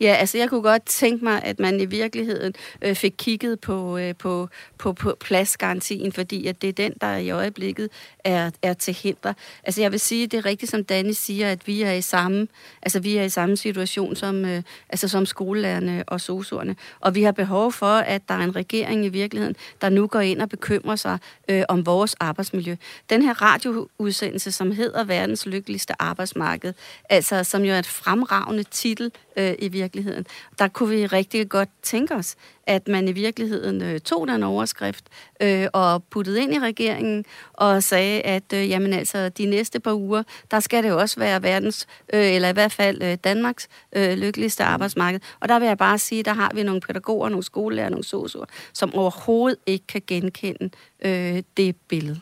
[0.00, 3.98] Ja, altså jeg kunne godt tænke mig, at man i virkeligheden øh, fik kigget på,
[3.98, 4.48] øh, på,
[4.78, 7.88] på, på pladsgarantien, fordi at det er den, der i øjeblikket
[8.24, 9.32] er, er til hinder.
[9.64, 12.48] Altså jeg vil sige, det er rigtigt, som Danny siger, at vi er i samme,
[12.82, 17.14] altså vi er i samme situation som, øh, altså som skolelærerne Øh, og sosuerne, og
[17.14, 20.42] vi har behov for, at der er en regering i virkeligheden, der nu går ind
[20.42, 21.18] og bekymrer sig
[21.48, 22.76] øh, om vores arbejdsmiljø.
[23.10, 26.72] Den her radioudsendelse, som hedder Verdens lykkeligste arbejdsmarked,
[27.08, 30.26] altså som jo er et fremragende titel øh, i virkeligheden.
[30.58, 32.36] Der kunne vi rigtig godt tænke os,
[32.66, 35.04] at man i virkeligheden øh, tog den overskrift
[35.40, 39.92] øh, og puttede ind i regeringen og sagde, at øh, jamen altså, de næste par
[39.92, 43.68] uger, der skal det jo også være verdens, øh, eller i hvert fald øh, Danmarks
[43.92, 45.20] øh, lykkeligste arbejdsmarked.
[45.40, 48.44] Og der vil jeg bare sige, der har vi nogle pædagoger, nogle skolelærer, nogle sosuer,
[48.72, 50.70] som overhovedet ikke kan genkende
[51.00, 52.20] øh, det billede.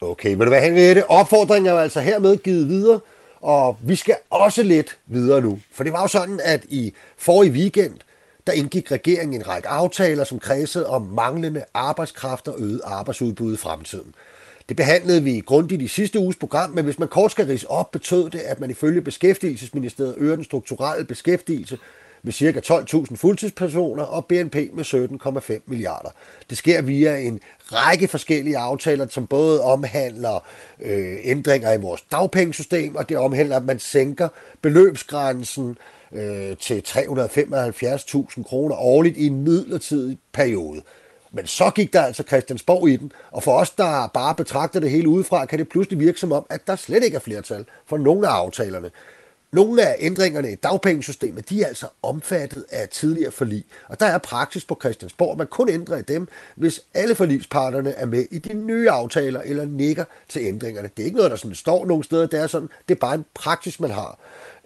[0.00, 1.10] Okay, vil du være Henriette?
[1.10, 3.00] Opfordringen er jo altså hermed givet videre.
[3.40, 5.60] Og vi skal også lidt videre nu.
[5.72, 7.94] For det var jo sådan, at i forrige weekend,
[8.46, 13.56] der indgik regeringen en række aftaler, som kredsede om manglende arbejdskraft og øget arbejdsudbud i
[13.56, 14.14] fremtiden.
[14.68, 17.90] Det behandlede vi grundigt i sidste uges program, men hvis man kort skal rise op,
[17.90, 21.78] betød det, at man ifølge Beskæftigelsesministeriet øger den strukturelle beskæftigelse
[22.22, 22.60] med ca.
[23.10, 24.84] 12.000 fuldtidspersoner og BNP med
[25.54, 26.08] 17,5 milliarder.
[26.50, 30.46] Det sker via en række forskellige aftaler, som både omhandler
[30.80, 34.28] øh, ændringer i vores dagpengesystem, og det omhandler, at man sænker
[34.62, 35.78] beløbsgrænsen
[36.12, 40.82] øh, til 375.000 kroner årligt i en midlertidig periode.
[41.34, 44.90] Men så gik der altså Christiansborg i den, og for os, der bare betragter det
[44.90, 47.96] hele udefra, kan det pludselig virke som om, at der slet ikke er flertal for
[47.98, 48.90] nogle af aftalerne.
[49.54, 53.64] Nogle af ændringerne i dagpengesystemet, de er altså omfattet af tidligere forlig.
[53.88, 57.90] Og der er praksis på Christiansborg, at man kun ændrer i dem, hvis alle forligsparterne
[57.90, 60.90] er med i de nye aftaler eller nikker til ændringerne.
[60.96, 62.26] Det er ikke noget, der sådan står nogen steder.
[62.26, 64.18] Det er, sådan, det er bare en praksis, man har.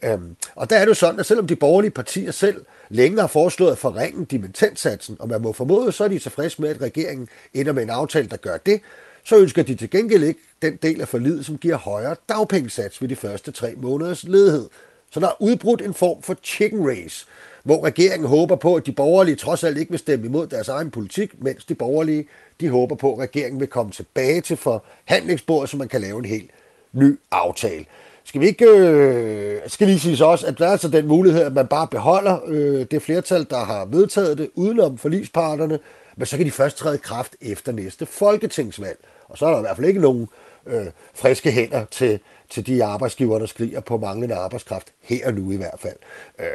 [0.04, 3.26] Øhm, og der er det jo sådan, at selvom de borgerlige partier selv længe har
[3.26, 7.28] foreslået at forringe dimensionssatsen, og man må formode, så er de tilfredse med, at regeringen
[7.54, 8.80] ender med en aftale, der gør det,
[9.24, 13.08] så ønsker de til gengæld ikke den del af forlidet, som giver højere dagpengesats ved
[13.08, 14.68] de første tre måneders ledighed.
[15.10, 17.26] Så der er udbrudt en form for chicken race,
[17.62, 20.90] hvor regeringen håber på, at de borgerlige trods alt ikke vil stemme imod deres egen
[20.90, 22.28] politik, mens de borgerlige
[22.60, 26.24] de håber på, at regeringen vil komme tilbage til forhandlingsbordet, så man kan lave en
[26.24, 26.50] helt
[26.92, 27.84] ny aftale.
[28.24, 31.42] Skal vi ikke, øh, skal lige sige så også, at der er altså den mulighed,
[31.42, 35.78] at man bare beholder øh, det flertal, der har vedtaget det, udenom forlisparterne,
[36.18, 38.98] men så kan de først træde i kraft efter næste folketingsvalg.
[39.28, 40.28] Og så er der i hvert fald ikke nogen
[40.66, 45.50] øh, friske hænder til, til de arbejdsgiver, der skriger på manglende arbejdskraft, her og nu
[45.50, 45.96] i hvert fald.
[46.40, 46.46] Øh,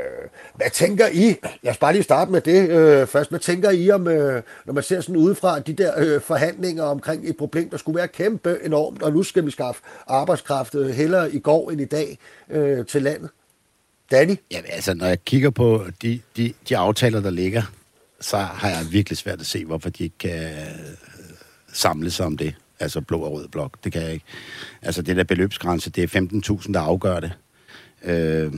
[0.55, 1.35] hvad tænker I?
[1.63, 3.29] Jeg skal bare lige starte med det øh, først.
[3.29, 7.29] Hvad tænker I om, øh, når man ser sådan udefra de der øh, forhandlinger omkring
[7.29, 11.33] et problem, der skulle være kæmpe enormt, og nu skal vi skaffe arbejdskraft øh, hellere
[11.33, 12.17] i går end i dag
[12.49, 13.29] øh, til landet?
[14.11, 14.35] Danny?
[14.51, 17.61] Ja, altså, når jeg kigger på de, de, de aftaler, der ligger,
[18.23, 20.51] så har jeg virkelig svært at se, hvorfor de ikke kan
[21.73, 22.55] samle sig om det.
[22.79, 23.83] Altså blå og rød blok.
[23.83, 24.25] Det kan jeg ikke.
[24.81, 27.31] Altså det der beløbsgrænse, det er 15.000, der afgør det.
[28.03, 28.53] Øh,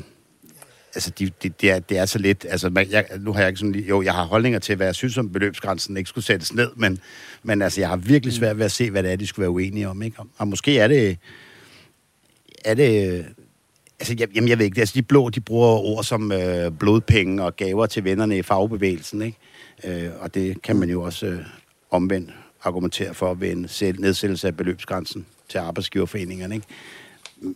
[0.95, 2.45] altså, de, de, det, er, det er så lidt...
[2.49, 3.76] Altså, man, jeg, nu har jeg ikke sådan...
[3.76, 6.99] Jo, jeg har holdninger til, hvad jeg synes om beløbsgrænsen ikke skulle sættes ned, men,
[7.43, 9.51] men altså, jeg har virkelig svært ved at se, hvad det er, de skulle være
[9.51, 10.20] uenige om, ikke?
[10.20, 11.18] Og, og måske er det...
[12.66, 13.26] Er det
[13.99, 17.43] altså, jeg, jamen, jeg ved ikke, altså, de blå, de bruger ord som øh, blodpenge
[17.43, 19.38] og gaver til vennerne i fagbevægelsen, ikke?
[19.84, 21.39] Øh, og det kan man jo også øh,
[21.91, 22.32] omvendt
[22.63, 23.69] argumentere for ved en
[23.99, 26.67] nedsættelse af beløbsgrænsen til arbejdsgiverforeningerne, ikke?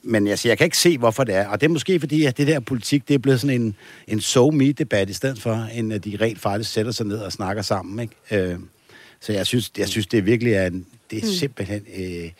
[0.03, 1.47] Men altså, jeg kan ikke se, hvorfor det er.
[1.47, 3.75] Og det er måske fordi, at det der politik, det er blevet sådan en,
[4.07, 7.61] en so-me-debat i stedet for, end at de rent faktisk sætter sig ned og snakker
[7.61, 8.49] sammen, ikke?
[8.51, 8.59] Øh,
[9.19, 11.33] så jeg synes, jeg synes, det virkelig er, en, det er mm.
[11.33, 12.31] simpelthen, øh,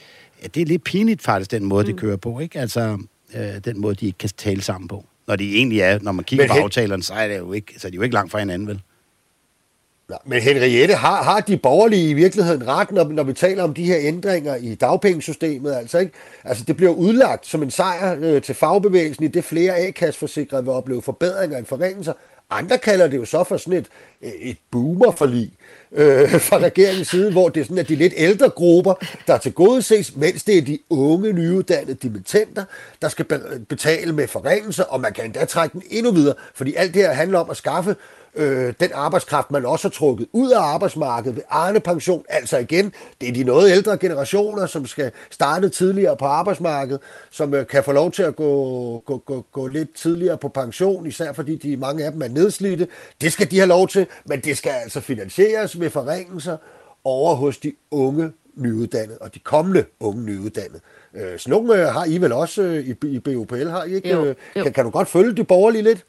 [0.56, 1.94] det er lidt pinligt faktisk, den måde, mm.
[1.94, 2.60] de kører på, ikke?
[2.60, 2.98] Altså,
[3.36, 5.06] øh, den måde, de ikke kan tale sammen på.
[5.28, 7.74] Når de egentlig er, når man kigger Men på aftalerne, så er, det jo ikke,
[7.78, 8.82] så er de jo ikke langt fra hinanden, vel?
[10.26, 13.84] Men Henriette, har, har de borgerlige i virkeligheden ret, når, når vi taler om de
[13.84, 15.74] her ændringer i dagpengesystemet?
[15.76, 16.12] Altså, ikke?
[16.44, 20.74] altså det bliver udlagt som en sejr øh, til fagbevægelsen, i det flere A-kasseforsikrede vil
[20.74, 22.14] opleve forbedringer end forringelser.
[22.50, 23.88] Andre kalder det jo så for sådan et,
[24.22, 25.52] øh, et boomerforlig
[25.92, 28.94] øh, fra regeringens side, hvor det er sådan, at de lidt ældre grupper,
[29.28, 32.64] der til gode ses, mens det er de unge, nyuddannede dimittenter,
[33.02, 33.26] der skal
[33.70, 37.14] betale med forringelser, og man kan endda trække den endnu videre, fordi alt det her
[37.14, 37.96] handler om at skaffe
[38.36, 42.26] øh, den arbejdskraft, man også har trukket ud af arbejdsmarkedet ved Arne Pension.
[42.30, 47.54] Altså igen, det er de noget ældre generationer, som skal starte tidligere på arbejdsmarkedet, som
[47.54, 51.34] øh, kan få lov til at gå, gå, gå, gå lidt tidligere på pension, især
[51.34, 52.88] fordi de mange af dem er nedslidte.
[53.22, 56.58] Det skal de have lov til, men det skal altså finansieres ved forringelser
[57.04, 60.80] over hos de unge nyuddannede, og de kommende unge nyuddannede.
[61.14, 64.10] Øh, sådan nogle øh, har I vel også øh, i, i BUPL, har I ikke?
[64.10, 64.34] Jo, jo.
[64.64, 66.06] Kan, kan du godt følge de borgerlige lidt?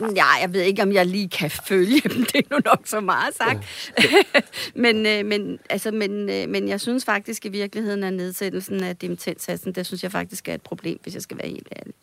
[0.00, 2.24] Ja, jeg ved ikke, om jeg lige kan følge dem.
[2.24, 3.92] Det er nu nok så meget sagt.
[4.84, 8.96] men, øh, men, altså, men, øh, men jeg synes faktisk i virkeligheden, at nedsættelsen af
[8.96, 11.94] dimittentsatsen, det synes jeg faktisk er et problem, hvis jeg skal være helt ærlig.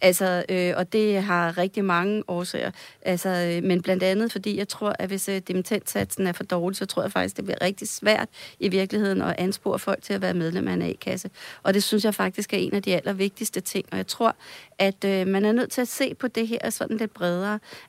[0.00, 2.70] Altså, øh, og det har rigtig mange årsager.
[3.02, 6.76] Altså, øh, men blandt andet, fordi jeg tror, at hvis øh, dimittentsatsen er for dårlig,
[6.76, 8.28] så tror jeg faktisk, det bliver rigtig svært
[8.60, 11.30] i virkeligheden at anspore folk til at være medlem af en A-kasse.
[11.62, 13.86] Og det synes jeg faktisk er en af de allervigtigste ting.
[13.90, 14.36] Og jeg tror,
[14.78, 17.39] at øh, man er nødt til at se på det her sådan lidt bredere.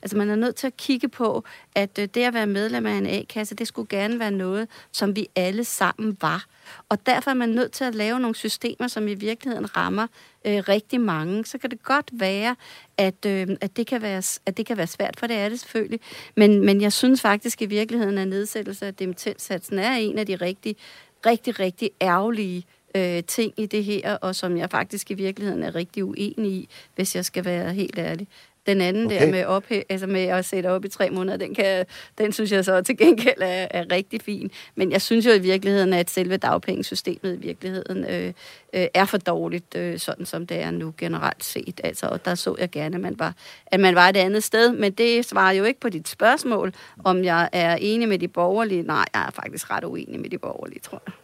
[0.02, 1.44] Altså man er nødt til at kigge på,
[1.74, 5.16] at øh, det at være medlem af en A-kasse, det skulle gerne være noget, som
[5.16, 6.44] vi alle sammen var.
[6.88, 10.06] Og derfor er man nødt til at lave nogle systemer, som i virkeligheden rammer
[10.44, 11.44] øh, rigtig mange.
[11.44, 12.56] Så kan det godt være,
[12.96, 15.60] at, øh, at, det kan være, at det kan være svært, for det er det
[15.60, 16.00] selvfølgelig.
[16.36, 20.36] Men, men jeg synes faktisk i virkeligheden, at nedsættelse af dimittensatsen er en af de
[20.36, 20.76] rigtig,
[21.26, 25.74] rigtig, rigtig ærgerlige øh, ting i det her, og som jeg faktisk i virkeligheden er
[25.74, 28.28] rigtig uenig i, hvis jeg skal være helt ærlig.
[28.66, 29.20] Den anden okay.
[29.20, 31.86] der med, op, altså med at sætte op i tre måneder, den, kan,
[32.18, 34.50] den synes jeg så til gengæld er, er rigtig fin.
[34.74, 38.32] Men jeg synes jo i virkeligheden, at selve dagpengesystemet i virkeligheden øh,
[38.72, 41.80] øh, er for dårligt, øh, sådan som det er nu generelt set.
[41.84, 43.34] Altså, og der så jeg gerne, at man, var,
[43.66, 44.72] at man var et andet sted.
[44.72, 46.72] Men det svarer jo ikke på dit spørgsmål,
[47.04, 48.82] om jeg er enig med de borgerlige.
[48.82, 51.14] Nej, jeg er faktisk ret uenig med de borgerlige, tror jeg.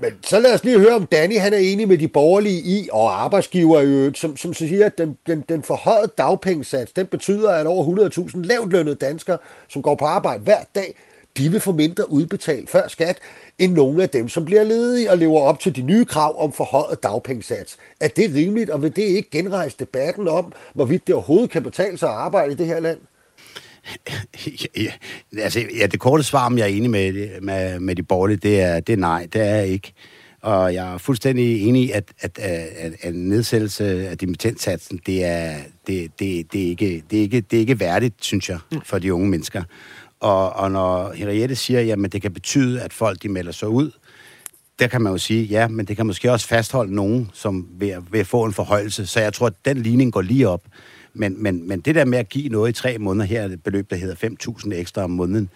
[0.00, 2.88] Men så lad os lige høre, om Danny han er enig med de borgerlige i,
[2.92, 7.50] og arbejdsgiver i øvrigt, som, som siger, at den, den, den forhøjede dagpengesats, den betyder,
[7.50, 9.38] at over 100.000 lavt lønnede danskere,
[9.68, 10.94] som går på arbejde hver dag,
[11.36, 13.18] de vil få mindre udbetalt før skat,
[13.58, 16.52] end nogle af dem, som bliver ledige og lever op til de nye krav om
[16.52, 17.76] forhøjet dagpengesats.
[18.00, 21.98] Er det rimeligt, og vil det ikke genrejse debatten om, hvorvidt det overhovedet kan betale
[21.98, 22.98] sig at arbejde i det her land?
[24.76, 24.92] Ja,
[25.42, 28.60] altså, ja, det korte svar, om jeg er enig med, med, med de borgerlige, det
[28.60, 29.92] er, det er nej, det er jeg ikke.
[30.40, 35.54] Og jeg er fuldstændig enig i, at, at, at, at nedsættelse af dimittentsatsen, det er,
[35.86, 38.98] det, det, det, er ikke, det, er ikke, det er ikke værdigt, synes jeg, for
[38.98, 39.62] de unge mennesker.
[40.20, 43.90] Og, og når Henriette siger, at det kan betyde, at folk de melder sig ud,
[44.78, 47.96] der kan man jo sige, ja, men det kan måske også fastholde nogen, som vil,
[48.10, 49.06] vil få en forhøjelse.
[49.06, 50.62] Så jeg tror, at den ligning går lige op.
[51.18, 53.62] Men, men, men det der med at give noget i tre måneder, her er et
[53.62, 55.48] beløb, der hedder 5.000 ekstra om måneden,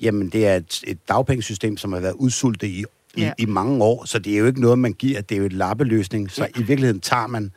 [0.00, 2.84] jamen det er et, et dagpengesystem, som har været udsultet i,
[3.16, 3.32] i, ja.
[3.38, 5.52] i mange år, så det er jo ikke noget, man giver, det er jo et
[5.52, 6.60] lappeløsning, så ja.
[6.60, 7.52] i virkeligheden tager man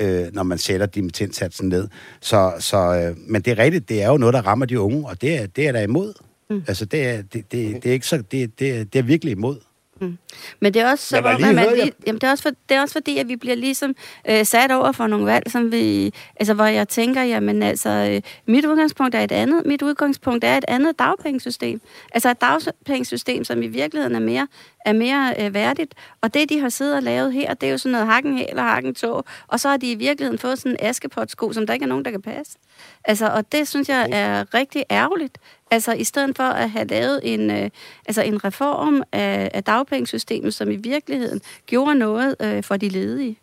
[0.00, 1.88] øh, når man sætter dimittentsatsen ned.
[2.20, 5.08] Så, så, øh, men det er rigtigt, det er jo noget, der rammer de unge,
[5.08, 6.14] og det er, det er der imod.
[6.50, 6.62] Mm.
[6.68, 9.56] Altså, det er, det, det, det er ikke så, det, det, det er virkelig imod.
[10.00, 10.18] Mm.
[10.60, 12.80] Men det er også så, hvor man, lige, jamen, det er også, for, det er
[12.80, 13.96] også fordi, at vi bliver ligesom
[14.28, 18.22] øh, sat over for nogle valg, som vi, altså, hvor jeg tænker, jamen altså, øh,
[18.46, 19.66] mit udgangspunkt er et andet.
[19.66, 21.80] Mit udgangspunkt er et andet dagpengesystem.
[22.12, 24.48] Altså et dagpengesystem, som i virkeligheden er mere,
[24.84, 25.94] er mere øh, værdigt.
[26.20, 28.62] Og det, de har siddet og lavet her, det er jo sådan noget hakken eller
[28.62, 29.24] hakken tog.
[29.46, 32.04] Og så har de i virkeligheden fået sådan en askepotsko, som der ikke er nogen,
[32.04, 32.58] der kan passe.
[33.04, 35.38] Altså, og det synes jeg er rigtig ærgerligt.
[35.70, 37.70] Altså i stedet for at have lavet en, øh,
[38.06, 43.38] altså en reform af, af dagpengesystemet, som i virkeligheden gjorde noget øh, for de ledige.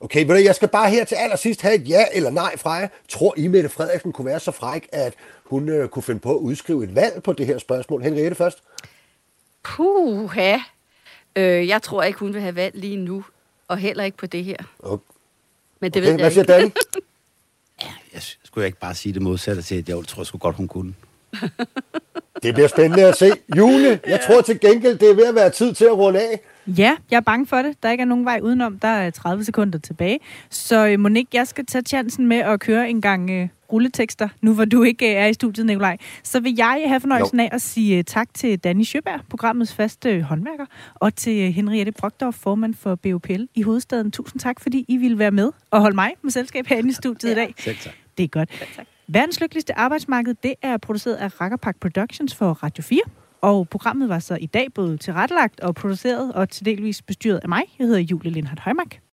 [0.00, 2.88] Okay, men jeg skal bare her til allersidst have et ja eller nej fra jer.
[3.08, 6.40] Tror I, Mette Frederiksen kunne være så fræk, at hun øh, kunne finde på at
[6.40, 8.02] udskrive et valg på det her spørgsmål?
[8.02, 8.62] Henriette først.
[9.62, 10.36] Puh,
[11.36, 13.24] øh, jeg tror ikke, hun vil have valg lige nu,
[13.68, 14.56] og heller ikke på det her.
[14.82, 15.04] Okay.
[15.80, 16.76] Men det Okay, ved hvad jeg siger ikke.
[18.16, 20.94] Jeg skulle ikke bare sige det modsatte til, at jeg tror sgu godt, hun kunne.
[22.42, 23.30] Det bliver spændende at se.
[23.56, 26.40] Jule, jeg tror til gengæld, det er ved at være tid til at runde af.
[26.66, 27.82] Ja, jeg er bange for det.
[27.82, 28.78] Der ikke er nogen vej udenom.
[28.78, 30.18] Der er 30 sekunder tilbage.
[30.50, 34.54] Så øh, Monique, jeg skal tage chancen med at køre en gang øh, rulletekster, nu
[34.54, 35.96] hvor du ikke øh, er i studiet, Nikolaj.
[36.22, 40.10] Så vil jeg have fornøjelsen af at sige øh, tak til Danny Sjøberg, programmets faste
[40.10, 44.10] øh, håndværker, og til øh, Henriette Brockdorf, formand for BOPL i hovedstaden.
[44.10, 47.30] Tusind tak, fordi I ville være med og holde mig med selskab herinde i studiet
[47.30, 47.54] i dag.
[47.58, 47.94] Selv tak.
[48.18, 48.50] Det er godt.
[49.08, 53.00] Verdens lykkeligste arbejdsmarked, det er produceret af Rakkerpak Productions for Radio 4.
[53.40, 57.48] Og programmet var så i dag både tilrettelagt og produceret og til delvis bestyret af
[57.48, 57.62] mig.
[57.78, 59.05] Jeg hedder Julie Lindhardt Højmark.